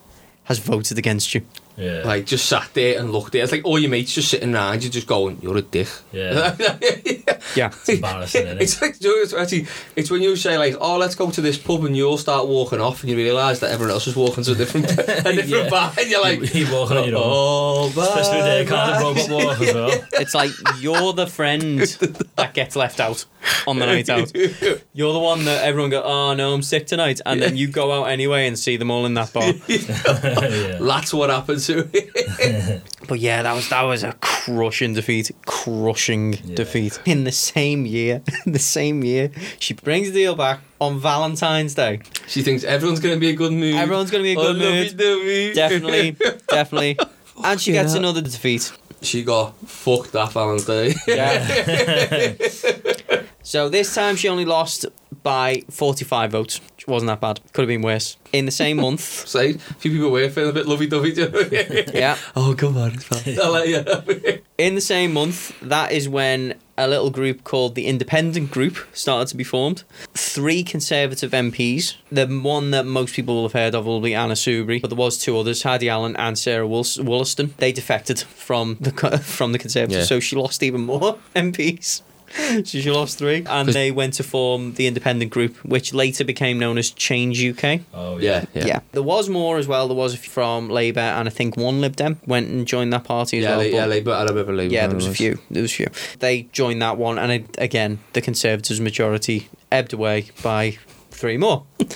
[0.44, 1.44] has voted against you.
[1.76, 2.02] Yeah.
[2.04, 3.42] Like just sat there and looked there.
[3.42, 6.56] It's like all your mates just sitting around you, just going, "You're a dick." Yeah.
[7.54, 7.68] Yeah.
[7.68, 8.62] It's embarrassing, isn't it?
[8.62, 11.84] It's like it's actually it's when you say like, "Oh, let's go to this pub,"
[11.84, 14.52] and you all start walking off, and you realise that everyone else is walking to
[14.52, 15.68] a different a different Yeah.
[15.70, 17.22] bar, and you're like, You walking on your own.
[17.24, 19.90] "Oh, Especially with bye, their kind of robot walk as well.
[20.20, 20.50] It's like
[20.80, 21.78] you're the friend
[22.36, 23.24] that gets left out
[23.66, 24.34] on the night out.
[24.92, 27.92] You're the one that everyone go, oh no, I'm sick tonight, and then you go
[27.92, 29.52] out anyway and see them all in that bar.
[29.68, 30.78] yeah.
[30.80, 32.80] That's what happened to me.
[33.08, 36.98] But yeah, that was that was a crushing defeat, crushing defeat.
[37.04, 42.00] In the same year, the same year, she brings the deal back on Valentine's Day.
[42.26, 43.76] she thinks everyone's going to be a good mood.
[43.76, 44.98] Everyone's gonna be a good oh, mood.
[44.98, 45.54] lovey-dovey.
[45.54, 46.16] Definitely,
[46.48, 46.98] definitely.
[47.44, 48.00] And she gets hell.
[48.00, 48.72] another defeat.
[49.02, 50.94] she got fucked that Valentine's Day.
[51.06, 52.34] Yeah.
[53.42, 54.86] so this time she only lost
[55.22, 57.40] by 45 votes, which wasn't that bad.
[57.52, 58.16] Could have been worse.
[58.32, 61.10] In the same month, Say, a few people were feeling a bit lovey-dovey.
[61.98, 62.16] yeah.
[62.36, 63.38] oh, come on, it's fine.
[63.42, 64.40] I'll let you.
[64.58, 69.28] In the same month, that is when a little group called the Independent Group started
[69.28, 69.82] to be formed.
[70.14, 71.94] Three Conservative MPs.
[72.12, 74.96] The one that most people will have heard of will be Anna Soubry, but there
[74.98, 77.54] was two others, Heidi Allen and Sarah Wols- Wollaston.
[77.58, 80.04] They defected from the from the Conservatives, Yeah.
[80.04, 82.02] so she lost even more MPs.
[82.36, 86.58] So she lost three, and they went to form the Independent Group, which later became
[86.58, 87.80] known as Change UK.
[87.94, 88.26] Oh, yeah.
[88.26, 88.66] Yeah, yeah.
[88.66, 88.80] Yeah.
[88.92, 89.88] there was more as well.
[89.88, 93.38] There was from Labour, and I think one Lib Dem went and joined that party
[93.38, 93.58] as Yeah, well.
[93.60, 94.72] they, yeah, Labour, I remember Labour.
[94.74, 95.38] yeah, there was a few.
[95.50, 95.86] There was a few.
[96.18, 100.78] They joined that one, and it, again, the Conservatives' majority ebbed away by
[101.10, 101.64] three more.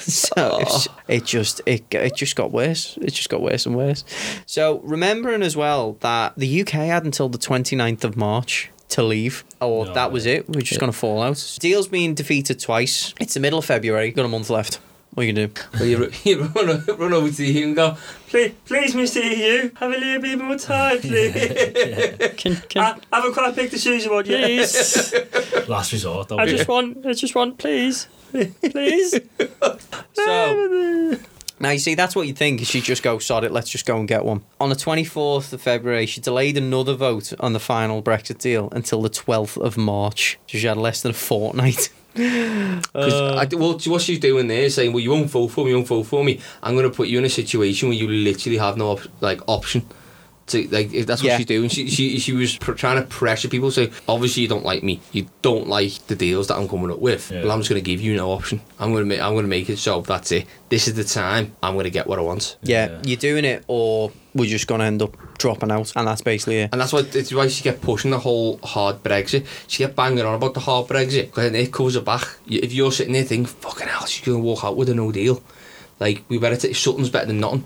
[0.00, 2.96] so it's- it just it it just got worse.
[3.00, 4.04] It just got worse and worse.
[4.46, 9.44] So remembering as well that the UK had until the 29th of March to leave,
[9.60, 10.48] oh, or No, that was it.
[10.48, 11.56] We're just gonna fall out.
[11.60, 13.12] Deal's been defeated twice.
[13.20, 14.12] It's the middle of February.
[14.12, 14.80] Got a month left.
[15.14, 15.62] What are you gonna do?
[15.74, 17.96] Well, you, you run, run over to the EU and go,
[18.28, 19.22] Please, please, Mr.
[19.22, 22.34] EU, have a little bit more time, please.
[22.36, 24.44] Can, can, I haven't quite picked the decision one yet.
[24.44, 25.14] Please.
[25.68, 26.38] Last resort, though.
[26.38, 29.20] I just want, I just want, please, please.
[30.14, 31.16] So
[31.60, 32.60] now you see that's what you think.
[32.60, 33.52] She just go sod it.
[33.52, 34.42] Let's just go and get one.
[34.60, 38.68] On the twenty fourth of February, she delayed another vote on the final Brexit deal
[38.72, 40.38] until the twelfth of March.
[40.48, 41.90] So she had less than a fortnight.
[42.14, 43.34] Because Uh.
[43.34, 45.76] I, well, what she's doing there is saying, well, you won't vote for me, you
[45.78, 46.40] won't vote for me.
[46.62, 49.40] I'm going to put you in a situation where you literally have no op- like
[49.48, 49.82] option.
[50.48, 51.36] To, like if that's what Yeah.
[51.38, 51.70] she's doing.
[51.70, 53.70] She she she was pr- trying to pressure people.
[53.70, 55.00] Say, obviously you don't like me.
[55.10, 57.30] You don't like the deals that I'm coming up with.
[57.30, 57.42] Yeah.
[57.42, 58.60] Well, I'm just going to give you no option.
[58.78, 60.44] I'm going to make I'm going to make it so that's it.
[60.68, 61.56] This is the time.
[61.62, 62.56] I'm going to get what I want.
[62.62, 62.98] Yeah, Yeah.
[63.06, 66.70] you're doing it, or we're just gonna end up dropping out, and that's basically it.
[66.72, 69.46] And that's why it's why she kept pushing the whole hard Brexit.
[69.68, 71.26] She kept banging on about the hard Brexit.
[71.26, 72.26] Because it covers her back.
[72.46, 75.10] If you're sitting there thinking, fucking hell, she's going to walk out with a no
[75.10, 75.42] deal.
[76.00, 77.64] Like, we better take something's better than nothing.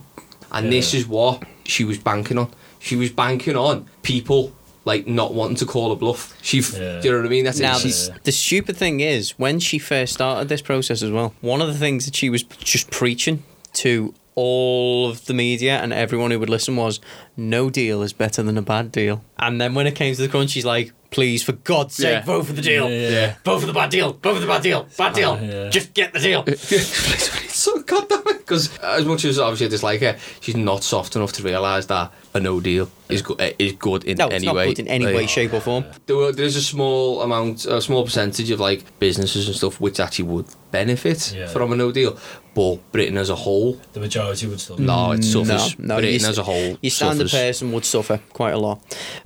[0.53, 2.51] And this is what she was banking on.
[2.79, 4.53] She was banking on people,
[4.85, 6.37] like, not wanting to call her bluff.
[6.43, 7.01] She, Yeah.
[7.01, 7.45] do you know what I mean?
[7.45, 7.81] That's Now, it.
[7.81, 11.69] She's, the stupid thing is, when she first started this process as well, one of
[11.69, 13.43] the things that she was just preaching
[13.75, 17.01] to all of the media and everyone who would listen was,
[17.37, 19.25] no deal is better than a bad deal.
[19.39, 22.25] And then when it came to the crunch, she's like, please, for God's sake, Yeah.
[22.25, 22.89] vote for the deal.
[22.89, 23.35] Yeah, yeah.
[23.45, 24.13] Vote for the bad deal.
[24.13, 24.87] Vote for the bad deal.
[24.97, 25.39] Bad deal.
[25.41, 25.71] Oh, yeah.
[25.71, 26.45] Just get the deal.
[27.49, 28.39] so goddamn it.
[28.39, 32.13] Because as much as obviously I dislike her, she's not soft enough to realise that
[32.35, 34.67] a no deal is, go- is good in No, it's any not way.
[34.69, 35.85] good in any Like, way, shape, or form.
[36.07, 39.99] there were, there's a small amount, a small percentage of like businesses and stuff which
[39.99, 41.47] actually would benefit Yeah.
[41.47, 42.19] from a no deal,
[42.55, 44.77] but Britain as a whole, The majority would still.
[44.79, 45.79] no, it Mm, No, suffers.
[45.79, 47.47] no, Britain you, as a whole, your standard suffers.
[47.49, 48.81] person would suffer quite a lot.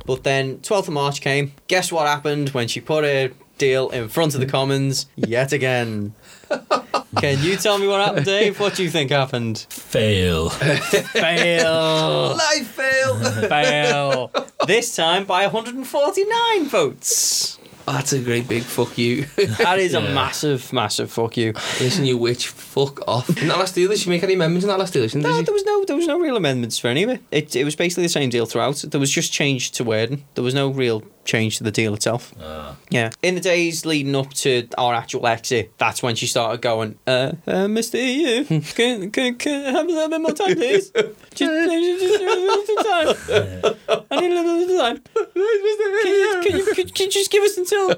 [0.06, 1.52] But then 12th of March came.
[1.66, 6.14] Guess what happened when she put a deal in front of the Commons yet again?
[7.18, 8.58] Can you tell me what happened, Dave?
[8.58, 9.66] What do you think happened?
[9.68, 10.48] Fail.
[10.50, 12.36] Fail.
[12.36, 13.16] Life fail.
[13.48, 14.30] Fail.
[14.66, 17.58] This time by 149 votes.
[17.84, 19.26] That's a great big fuck you.
[19.58, 21.52] That is a massive, massive fuck you.
[21.80, 23.28] Listen, you witch, fuck off.
[23.42, 25.02] In that last deal, did she make any amendments in that last deal?
[25.02, 25.42] Didn't No, she?
[25.44, 27.20] there was no, there was no real amendments for any of it.
[27.32, 28.76] It, it was basically the same deal throughout.
[28.88, 30.24] There was just change to wording.
[30.34, 32.32] There was no real change to the deal itself.
[32.40, 32.76] Ah.
[32.90, 33.10] Yeah.
[33.22, 37.32] In the days leading up to our actual exit, that's when she started going, uh,
[37.46, 37.94] uh Mr.
[37.94, 38.44] EU,
[38.74, 40.90] can, can, can I have a little bit more time, please?
[40.90, 44.06] Just, just, just a little time.
[44.10, 45.00] I need a little bit of time.
[45.14, 47.90] Can you, can you, can you just give us until,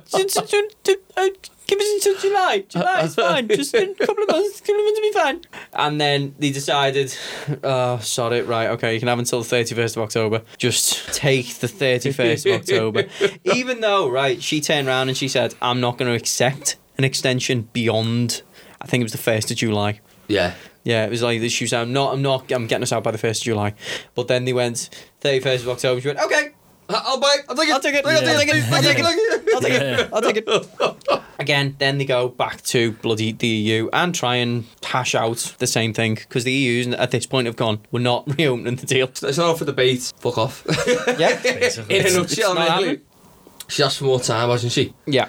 [1.64, 2.64] uh, give us until July.
[2.68, 3.48] July is fine.
[3.48, 5.40] Just a couple of months, couple of months will be fine.
[5.72, 7.16] And then they decided,
[7.62, 10.42] oh, sod it, right, okay, you can have until the 31st of October.
[10.58, 13.04] Just take the 31st of October.
[13.44, 17.04] Even though, right, she turned around and she said, I'm not going to accept an
[17.04, 18.42] extension beyond,
[18.80, 20.00] I think it was the 1st of July.
[20.28, 20.54] Yeah.
[20.84, 22.52] Yeah, it was like she was saying, "No, I'm not.
[22.52, 23.72] I'm getting us out by the first of July."
[24.14, 24.90] But then they went
[25.20, 25.98] thirty first of October.
[25.98, 26.50] She went, "Okay,
[26.90, 27.46] I'll buy it.
[27.48, 27.72] I'll take it.
[27.72, 28.04] I'll take it.
[28.04, 28.64] I'll take it.
[28.70, 29.04] I'll take it.
[29.54, 30.10] I'll take it.
[30.12, 30.36] I'll take
[31.16, 35.54] it." Again, then they go back to bloody the EU and try and hash out
[35.58, 38.86] the same thing because the EU at this point have gone, "We're not reopening the
[38.86, 40.12] deal." It's not up for debate.
[40.18, 40.64] Fuck off.
[41.18, 41.98] Yeah, Basically.
[41.98, 43.00] In a nutshell, really.
[43.68, 44.92] She asked for more time, wasn't she?
[45.06, 45.28] yeah,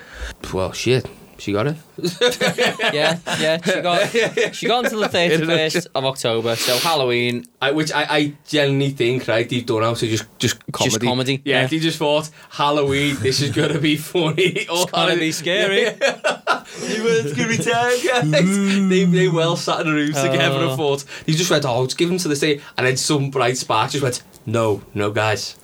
[0.53, 1.05] Well, shit.
[1.37, 1.75] She got it.
[2.93, 3.57] yeah, yeah.
[3.61, 6.55] She got she got until the thirty first of October.
[6.55, 10.59] So Halloween, I, which I, I genuinely think, right, they've done out to just just
[10.71, 10.91] comedy.
[10.91, 11.67] Just comedy, Yeah, yeah.
[11.67, 13.17] they just thought Halloween.
[13.19, 14.65] This is gonna be funny.
[14.69, 15.81] Or it's gonna be scary.
[15.81, 18.31] You were- gonna be time, guys.
[18.89, 20.75] they they well sat in a room together and Oh.
[20.77, 21.03] thought.
[21.25, 24.03] He just went, oh, give them to the day, and then some bright spark just
[24.03, 25.57] went, no, no, guys.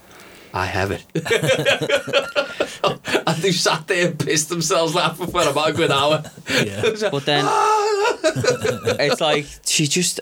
[0.54, 1.06] I have it.
[2.84, 6.24] and they sat there and pissed themselves laughing for about a good hour.
[6.50, 6.82] Yeah.
[7.12, 7.46] But then
[9.00, 10.20] it's like she just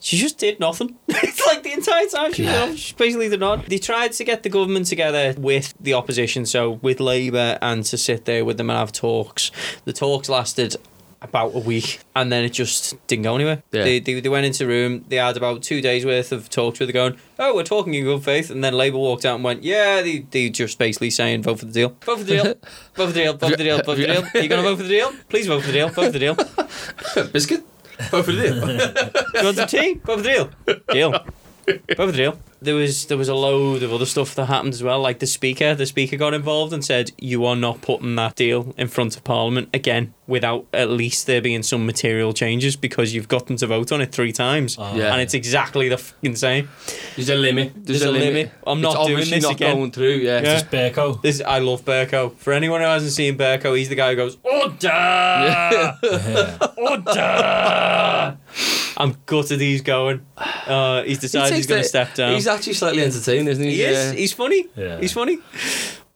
[0.00, 0.96] she just did nothing.
[1.08, 2.74] it's like the entire time she, Yeah.
[2.74, 3.66] she basically did not.
[3.66, 7.98] They tried to get the government together with the opposition, so with Labour, and to
[7.98, 9.50] sit there with them and have talks.
[9.84, 10.76] The talks lasted
[11.22, 13.62] about a week and then it just didn't go anywhere.
[13.72, 13.84] Yeah.
[13.84, 16.80] They, they, they went into a room, they had about two days worth of talks
[16.80, 18.50] where they're going, oh, we're talking in good faith.
[18.50, 21.66] And then Labour walked out and went, yeah, they, they just basically saying, vote for
[21.66, 21.96] the deal.
[22.04, 22.44] Vote for the deal.
[22.44, 22.58] vote
[22.94, 23.32] for the deal.
[23.34, 23.76] Vote for the deal.
[23.76, 24.24] Vote for the deal.
[24.34, 25.12] Are you going to vote for the deal?
[25.28, 25.88] Please vote for the deal.
[25.88, 27.24] Vote for the deal.
[27.32, 27.64] Biscuit?
[28.10, 29.40] Go for the deal.
[29.40, 29.94] You want some tea?
[29.94, 30.80] Go for the deal.
[30.88, 31.24] Deal.
[31.66, 32.38] Go for the deal.
[32.62, 35.00] There was there was a load of other stuff that happened as well.
[35.00, 38.74] Like the speaker, the speaker got involved and said, "You are not putting that deal
[38.76, 43.28] in front of Parliament again without at least there being some material changes because you've
[43.28, 44.94] gotten to vote on it three times, ah.
[44.94, 45.12] Yeah.
[45.12, 46.68] and it's exactly the fucking same."
[47.16, 47.72] There's a limit.
[47.76, 48.50] There's a limit.
[48.66, 49.76] I'm not it's doing obviously this not again.
[49.76, 50.42] going through, yeah.
[50.42, 50.58] Yeah.
[50.58, 51.22] It's Bercow.
[51.22, 52.36] This I love Bercow.
[52.36, 55.96] For anyone who hasn't seen Bercow, he's the guy who goes order,
[56.76, 58.38] order.
[59.00, 60.26] I'm gutted he's going.
[60.36, 62.34] Uh, he's He decided he's going to step down.
[62.34, 63.70] He's actually slightly entertaining, isn't he?
[63.70, 64.12] He is.
[64.12, 64.18] Yeah.
[64.18, 64.66] He's funny.
[64.76, 65.00] Yeah.
[65.00, 65.38] He's funny.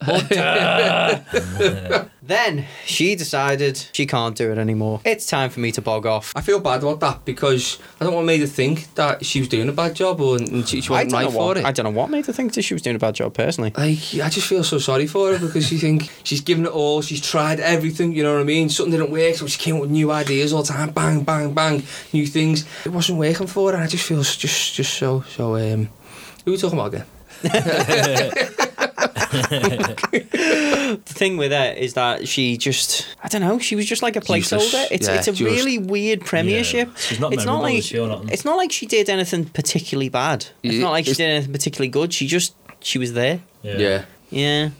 [2.22, 5.00] then she decided she can't do it anymore.
[5.05, 6.32] It's time for me to bog off.
[6.36, 9.48] I feel bad about that because I don't want me to think that she was
[9.48, 11.57] doing a bad job or and she, she I wasn't don't, right know for what,
[11.59, 11.64] it.
[11.64, 13.72] I don't know what made her think that she was doing a bad job personally.
[13.76, 17.02] like, I just feel so sorry for her because she think she's given it all,
[17.02, 18.68] she's tried everything, you know what I mean?
[18.68, 21.52] Something didn't work, so she came up with new ideas all the time, bang, bang,
[21.52, 21.82] bang,
[22.12, 22.66] new things.
[22.84, 25.57] It wasn't working for her, and I just feel just just so so.
[25.57, 25.88] Um,
[26.44, 27.07] who are we talking about again?
[30.14, 34.16] The thing with her is that she just, I don't know, she was just like
[34.16, 34.87] a placeholder.
[34.91, 36.89] It's Yeah, it's a just- really weird premiership.
[36.89, 36.95] Yeah.
[36.97, 40.47] She's not it's not like is she, it's not like she did anything particularly bad.
[40.62, 42.12] It's not like she did anything particularly good.
[42.12, 43.41] She just she was there.
[43.62, 43.78] Yeah.
[43.78, 44.05] Yeah.
[44.30, 44.70] Yeah.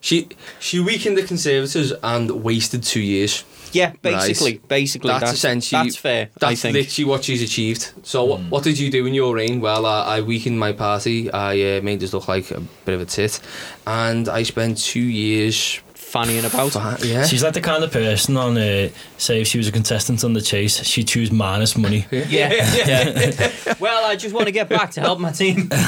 [0.00, 0.28] She
[0.60, 3.44] she weakened the Conservatives and wasted two years.
[3.74, 6.28] Yeah, basically, basically, That's, that's, essentially that's fair.
[6.38, 6.74] That's I think.
[6.74, 7.92] literally what she's achieved.
[8.02, 9.60] So what, what did you do in your reign?
[9.60, 11.30] Well, I, I weakened my party.
[11.32, 13.40] I uh, made us look like a bit of a tit,
[13.86, 15.80] and I spent two years.
[15.96, 16.70] fannying about.
[16.72, 17.26] fa- yeah.
[17.26, 20.32] She's like the kind of person on, uh, say, if she was a contestant on
[20.32, 22.06] The Chase, she'd choose minus money.
[22.12, 23.50] Yeah, yeah.
[23.80, 25.66] well, I just want to get back to help my team.
[25.68, 25.84] Great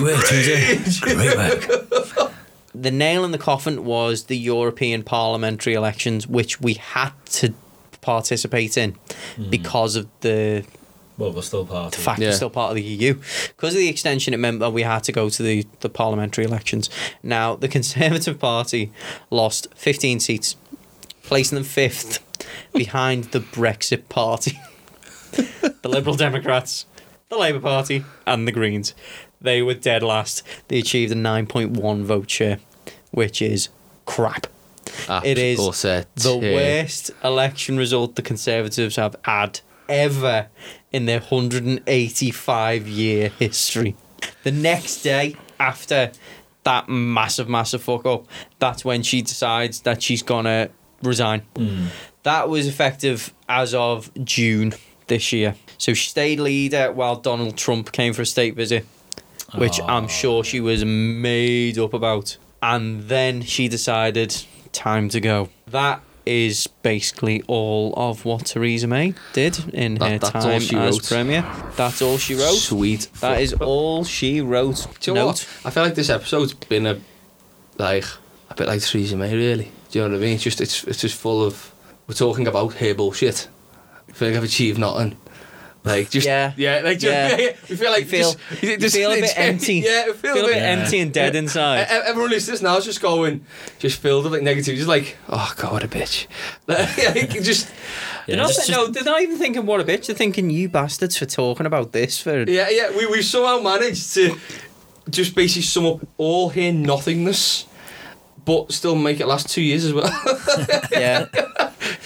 [0.00, 0.78] work, Tuesday.
[1.00, 2.32] Great work.
[2.74, 7.54] The nail in the coffin was the European parliamentary elections, which we had to
[8.00, 9.50] participate in mm-hmm.
[9.50, 10.64] because of the
[11.18, 12.28] Well, we're still part the of fact Yeah.
[12.28, 13.14] we're still part of the EU.
[13.48, 16.44] Because of the extension, it meant that we had to go to the, the parliamentary
[16.44, 16.88] elections.
[17.22, 18.92] Now, the Conservative Party
[19.30, 20.56] lost 15 seats,
[21.22, 22.24] placing them fifth
[22.72, 24.58] behind the Brexit Party,
[25.32, 26.86] the Liberal Democrats,
[27.28, 28.94] the Labour Party, and the Greens.
[29.40, 30.42] They were dead last.
[30.68, 32.58] They achieved a 9.1 vote share,
[33.10, 33.68] which is
[34.04, 34.46] crap.
[35.08, 40.48] Ah, it is the worst election result the Conservatives have had ever
[40.92, 43.96] in their 185 year history.
[44.42, 46.12] The next day after
[46.64, 48.26] that massive, massive fuck up,
[48.58, 50.70] that's when she decides that she's gonna
[51.02, 51.42] resign.
[51.56, 51.86] Hmm.
[52.22, 54.74] That was effective as of June
[55.06, 55.54] this year.
[55.78, 58.86] So she stayed leader while Donald Trump came for a state visit,
[59.54, 62.36] which I'm sure she was made up about.
[62.62, 64.36] And then she decided,
[64.72, 65.48] time to go.
[65.66, 70.96] That is basically all of what Theresa May did in That- her time she as
[70.96, 71.08] wrote.
[71.08, 71.44] Premier.
[71.76, 72.56] That's all she wrote.
[72.58, 73.08] Sweet.
[73.20, 74.86] That is all she wrote.
[75.00, 75.26] Do you know Note.
[75.28, 75.48] what?
[75.64, 77.00] I feel like this episode's been a
[77.78, 78.04] like
[78.50, 79.72] a bit like Theresa May, really.
[79.90, 80.34] Do you know what I mean?
[80.34, 81.72] It's just it's it's just full of
[82.06, 83.48] we're talking about her bullshit.
[84.08, 85.16] I feel like I've achieved nothing.
[85.82, 86.52] Like just Yeah.
[86.58, 87.36] yeah, like just, Yeah.
[87.38, 87.56] yeah.
[87.70, 89.74] We feel like You feel- just, you just- feel a bit empty.
[89.76, 90.82] Yeah, we feel, Feel a bit empty.
[90.82, 91.80] empty and dead inside.
[91.82, 93.46] E- Everyone listening now is just going,
[93.78, 96.26] just filled with like negativity, just like, oh god, what a bitch.
[96.66, 97.68] Like, just
[98.26, 100.06] Yeah, They're not, just- no, they're not even thinking what a bitch.
[100.06, 102.42] They're thinking you bastards for talking about this for.
[102.48, 102.90] yeah, yeah.
[102.96, 104.36] We we somehow managed to
[105.08, 107.64] just basically sum up all here nothingness,
[108.44, 110.12] but still make it last two years as well.
[110.92, 111.26] Yeah.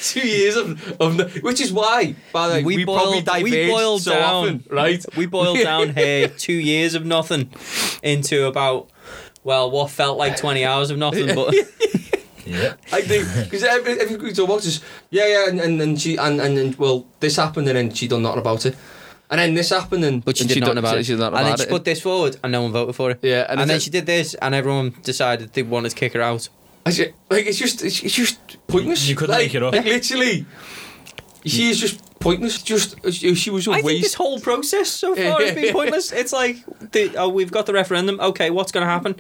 [0.13, 0.69] two years of,
[1.01, 4.13] of no- which is why, by the way, we, We probably boiled- we boiled so
[4.13, 4.23] down.
[4.45, 5.05] often, right?
[5.17, 7.51] We boiled down here two years of nothing
[8.03, 8.91] into about
[9.43, 11.55] well, what felt like twenty hours of nothing, but
[12.47, 12.75] Yeah.
[12.93, 16.17] I think because every, every we talk about just yeah, yeah, and and, and she
[16.17, 18.77] and, and and well, this happened and then she done nothing about it,
[19.31, 21.07] and then this happened and but she and did nothing about it.
[21.07, 21.71] She did nothing and then she it.
[21.71, 23.19] put this forward, and no one voted for it.
[23.23, 26.13] Yeah, and and, then it's- she did this, and everyone decided they wanted to kick
[26.13, 26.51] her out.
[26.87, 29.09] I ju- like it's just it's, it's just pointless.
[29.09, 29.73] You couldn't like, make it up.
[29.73, 30.47] Like literally,
[31.45, 32.63] she is just pointless.
[32.63, 36.13] Just she was a I think this whole process so far has been pointless.
[36.13, 38.21] It's like, the, oh, we've got the referendum.
[38.21, 39.17] Okay, what's going to happen?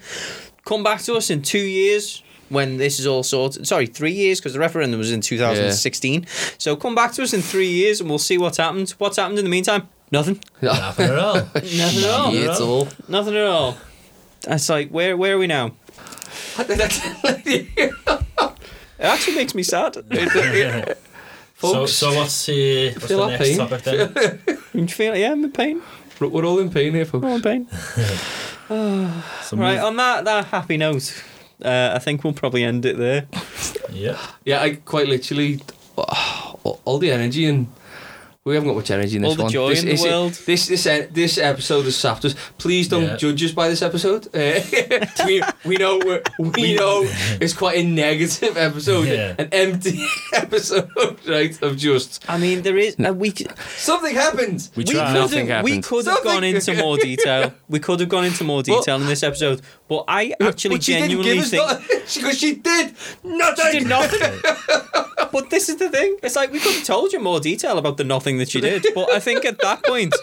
[0.64, 3.66] Come back to us in two years when this is all sorted.
[3.66, 6.26] Sorry, three years because the referendum was in 2016.
[6.58, 8.90] So come back to us in three years and we'll see what's happened.
[8.98, 9.88] What's happened in the meantime?
[10.10, 10.40] Nothing.
[10.62, 11.34] Nothing at all.
[11.54, 12.34] Nothing at all.
[12.34, 12.88] Yeah, it's all.
[13.08, 13.76] Nothing at all.
[14.46, 15.74] It's like, where where are we now?
[18.96, 19.96] It actually makes me sad.
[21.56, 23.56] So, Folks, so what's, uh, what's Feel the next pain?
[23.58, 24.40] topic then?
[24.74, 25.80] You feel, yeah, I'm in pain.
[26.20, 27.24] we're all in pain here, folks.
[27.24, 27.68] I'm in pain.
[29.52, 31.22] Right, on that, that happy note,
[31.64, 33.26] uh, I think we'll probably end it there.
[33.90, 34.18] Yeah.
[34.44, 35.60] Yeah, I quite literally
[35.96, 37.68] all, all the energy and
[38.44, 39.52] we haven't got much energy in this All the one.
[39.52, 40.32] joy this, in the is- world.
[40.44, 42.34] This this e- this episode has sapped us.
[42.58, 43.16] Please don't Yeah.
[43.16, 44.26] judge us by this episode.
[44.34, 44.60] Uh,
[45.26, 47.06] we we know we're, we know
[47.40, 49.34] it's quite a negative episode, Yeah.
[49.38, 49.98] an empty
[50.34, 50.90] episode,
[51.26, 51.60] right?
[51.62, 52.96] Of just I mean, there is.
[52.98, 53.46] Uh, we c-
[53.76, 54.68] something happened.
[54.76, 55.06] We we tried.
[55.12, 55.84] could Nothing have, we happened.
[55.84, 57.54] could have gone into more detail.
[57.68, 60.92] We could have gone into more detail in this episode, but I actually But she
[60.92, 62.94] didn't genuinely give us think because she did
[63.24, 63.64] nothing.
[63.72, 64.20] she did nothing.
[65.32, 66.16] but this is the thing.
[66.22, 68.86] It's like we could have told you more detail about the nothing that she did.
[68.94, 70.14] But I think at that point,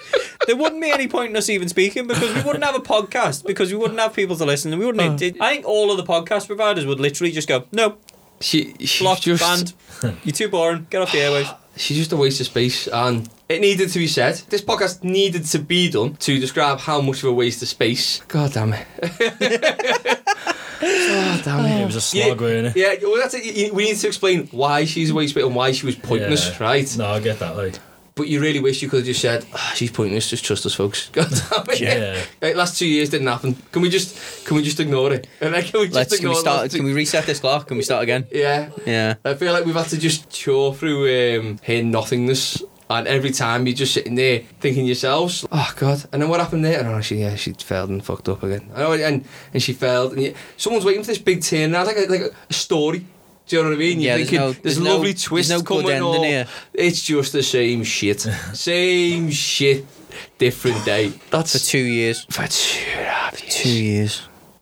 [0.47, 3.45] there wouldn't be any point in us even speaking because we wouldn't have a podcast
[3.45, 4.71] because we wouldn't have people to listen.
[4.73, 5.21] And we wouldn't.
[5.21, 5.43] Oh.
[5.45, 7.97] I think all of the podcast providers would literally just go, "No,
[8.39, 9.73] She she blocked, just banned.
[10.23, 10.87] You're too boring.
[10.89, 14.05] Get off the airwaves." she's just a waste of space and it needed to be
[14.07, 14.35] said.
[14.49, 18.21] This podcast needed to be done to describe how much of a waste of space.
[18.27, 18.85] God damn it.
[20.81, 21.81] God damn it.
[21.81, 22.75] It was a slog, wasn't it?
[22.75, 23.45] Yeah, well, that's it.
[23.45, 25.85] You- you- We need to explain why she's a waste of space and why she
[25.85, 26.57] was pointless, Yeah.
[26.63, 26.97] right?
[26.97, 27.75] No, I get that, like.
[28.13, 30.29] But you really wish you could have just said, "Ah, "She's pointless.
[30.29, 31.79] Just trust us, folks." God damn it.
[31.79, 32.21] Yeah.
[32.41, 33.55] Like, last two years didn't happen.
[33.71, 35.27] Can we just can we just ignore it?
[35.39, 36.69] And like, can we just Let's can we start?
[36.71, 37.67] two- Can we reset this clock?
[37.67, 38.25] Can we start again?
[38.31, 38.69] Yeah.
[38.85, 39.15] Yeah.
[39.23, 42.61] I feel like we've had to just chaw through um, her nothingness.
[42.89, 46.03] And every time you're just sitting there thinking yourselves, oh God.
[46.11, 46.77] And then what happened there?
[46.77, 48.69] And oh, she, yeah, she failed and fucked up again.
[48.75, 49.23] I know, and,
[49.53, 50.11] and she failed.
[50.11, 53.05] And you, someone's waiting for this big turn now, like a, like a story.
[53.51, 53.99] Do you know what I mean?
[53.99, 56.23] Yeah, You're there's thinking, no- there's, there's a no- lovely there's twist no coming or-
[56.23, 56.47] here.
[56.73, 58.21] It's just the same shit.
[58.53, 59.85] same shit,
[60.37, 61.11] different day.
[61.31, 62.23] That's For two years.
[62.29, 63.55] for two and a half years.
[63.55, 64.21] Two years.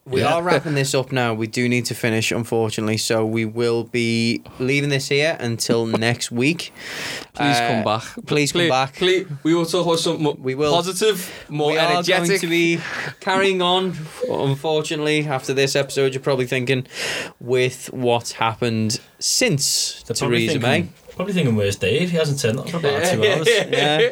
[0.10, 0.34] We Yeah.
[0.36, 1.34] are wrapping this up now.
[1.34, 2.98] We do need to finish, unfortunately.
[2.98, 6.74] So we will be leaving this here until next week.
[7.36, 8.04] Please Uh, come back.
[8.26, 8.96] Please come Please- back.
[8.96, 10.74] please- we will talk about something more We will.
[10.74, 12.80] positive, more we are going to be
[13.20, 13.96] carrying on.
[14.30, 16.86] Unfortunately, after this episode, you're probably thinking,
[17.40, 20.88] with what's happened since They're Theresa May.
[21.20, 22.12] Thinking, probably thinking, where's Dave?
[22.12, 23.48] He hasn't said nothing for about two hours.
[23.72, 24.10] Yeah.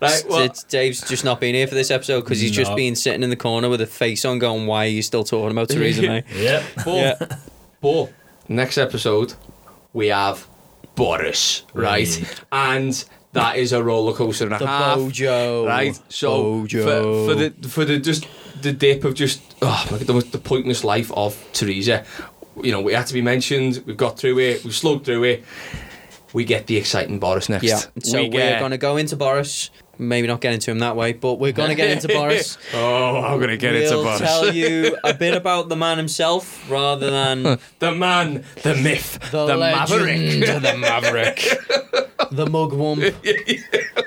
[0.00, 2.76] Right, well, It's- Dave's just not been here for this episode because he's just No.
[2.76, 5.50] been sitting in the corner with a face on, going, "Why are you still talking
[5.50, 6.62] about Theresa May?" Yeah.
[6.84, 7.36] but, yeah.
[7.80, 8.12] but
[8.48, 9.34] next episode
[9.92, 10.46] we have
[10.94, 12.06] Boris, right?
[12.06, 12.44] Right.
[12.52, 15.66] And that is a roller coaster and a The half, Bojo.
[15.66, 15.98] right?
[16.08, 16.82] So Bojo.
[17.26, 18.26] for, for the for the just
[18.60, 22.04] the dip of just oh my God, the, the pointless life of Theresa.
[22.62, 23.82] You know, we had to be mentioned.
[23.86, 24.62] We've got through it.
[24.64, 25.44] We've slugged through it.
[26.32, 27.64] We get the exciting Boris next.
[27.64, 27.80] Yeah.
[28.02, 29.70] So we get, are going to go into Boris.
[29.98, 32.56] Maybe not get into him that way, but we're going to get into Boris.
[32.74, 34.20] Oh, I'm gonna get into Boris.
[34.20, 37.42] we'll tell you a bit about the man himself rather than
[37.78, 40.62] the man, the myth, the, the legend, maverick.
[40.62, 41.36] the maverick,
[42.32, 43.14] the mugwump,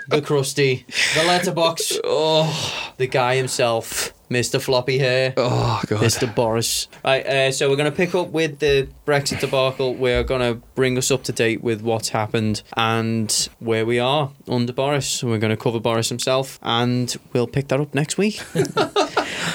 [0.10, 0.86] the crusty,
[1.16, 4.62] the letterbox, Oh, the guy himself, Mr.
[4.62, 5.34] Floppy Hair.
[5.38, 6.02] oh God.
[6.02, 6.34] Mr.
[6.34, 6.88] Boris.
[7.04, 9.94] Right, uh, so we're going to pick up with the Brexit debacle.
[9.94, 14.32] We're going to bring us up to date with what's happened and where we are
[14.48, 15.24] under Boris.
[15.24, 18.42] We're going to cover Boris himself, and we'll pick that up next week.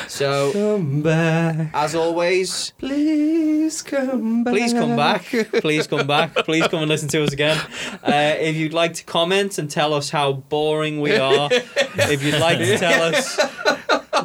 [0.06, 1.70] So, Come back.
[1.72, 4.52] as always, Please come back.
[4.54, 5.24] please come back.
[5.60, 6.34] Please come back.
[6.34, 7.56] Please come and listen to us again.
[8.02, 12.40] Uh, if you'd like to comment and tell us how boring we are, if you'd
[12.40, 13.38] like to tell us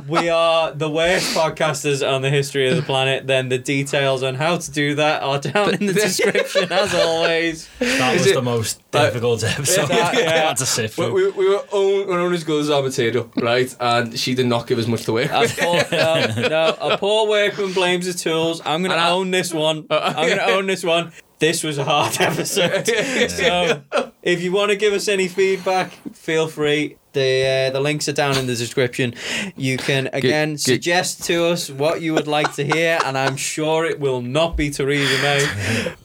[0.08, 4.36] we are the worst podcasters on the history of the planet, then the details on
[4.36, 7.68] how to do that are down in the description, as always.
[7.80, 10.30] That was it- the most difficult episode That- yeah.
[10.32, 11.14] I had to sit We, through.
[11.14, 13.76] we, we were own, we're only as good as our material, right?
[13.80, 15.58] And she did not give us much to work A with.
[15.60, 18.62] poor, no, um, no, a poor workman blames his tools.
[18.66, 19.86] I'm going to And I- own this one.
[19.90, 21.12] Oh, I'm going to own this one.
[21.40, 22.88] This was a hard episode.
[23.30, 23.84] So,
[24.24, 26.98] if you want to give us any feedback, feel free.
[27.16, 29.16] The uh, the links are down in the description.
[29.56, 33.38] You can again get- suggest to us what you would like to hear, and I'm
[33.38, 35.42] sure it will not be Theresa May.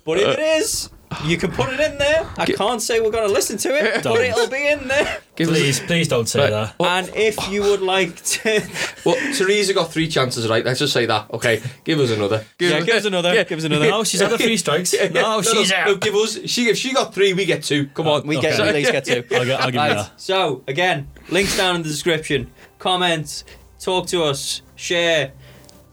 [0.07, 0.89] But if it is,
[1.25, 2.29] you can put it in there.
[2.39, 5.19] I can't say we're going to listen to it, but it'll be in there.
[5.37, 6.51] Please, please don't say Right.
[6.51, 6.75] that.
[6.81, 7.51] And if oh.
[7.51, 8.63] you would like to,
[9.05, 10.65] well, Theresa got three chances, right?
[10.65, 11.31] Let's just say that.
[11.33, 12.45] Okay, give us another.
[12.59, 13.35] Give yeah, give us another.
[13.35, 13.45] Yeah.
[13.45, 13.89] Give us another.
[13.89, 14.95] No, she's had a three strikes.
[14.95, 15.87] Oh, no, she's no, out.
[15.87, 16.39] no, give us.
[16.47, 17.87] She if she got three, we get two.
[17.89, 19.25] Come on, We get at least get two.
[19.35, 20.13] I'll, gi- I'll give you Right, that.
[20.21, 22.51] So again, links down in the description.
[22.79, 23.45] Comment,
[23.79, 25.33] talk to us, share,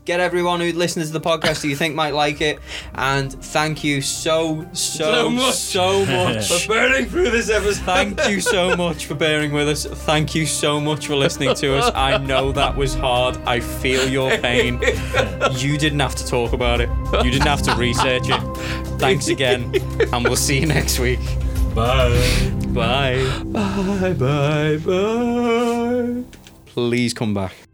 [0.07, 2.59] get everyone who listens to the podcast who you think might like it,
[2.95, 6.35] and thank you so so So so much.
[6.35, 7.83] much, for burning through this episode.
[7.83, 9.85] Thank you so much for bearing with us.
[9.85, 11.91] Thank you so much for listening to us.
[11.93, 13.37] I know that was hard.
[13.45, 14.81] I feel your pain.
[15.51, 16.89] You didn't have to talk about it.
[17.23, 18.41] You didn't have to research it.
[18.99, 19.71] Thanks again,
[20.13, 21.19] and we'll see you next week.
[21.75, 22.51] Bye.
[22.69, 23.21] Bye.
[23.45, 26.23] Bye bye bye.
[26.65, 27.66] Please come back.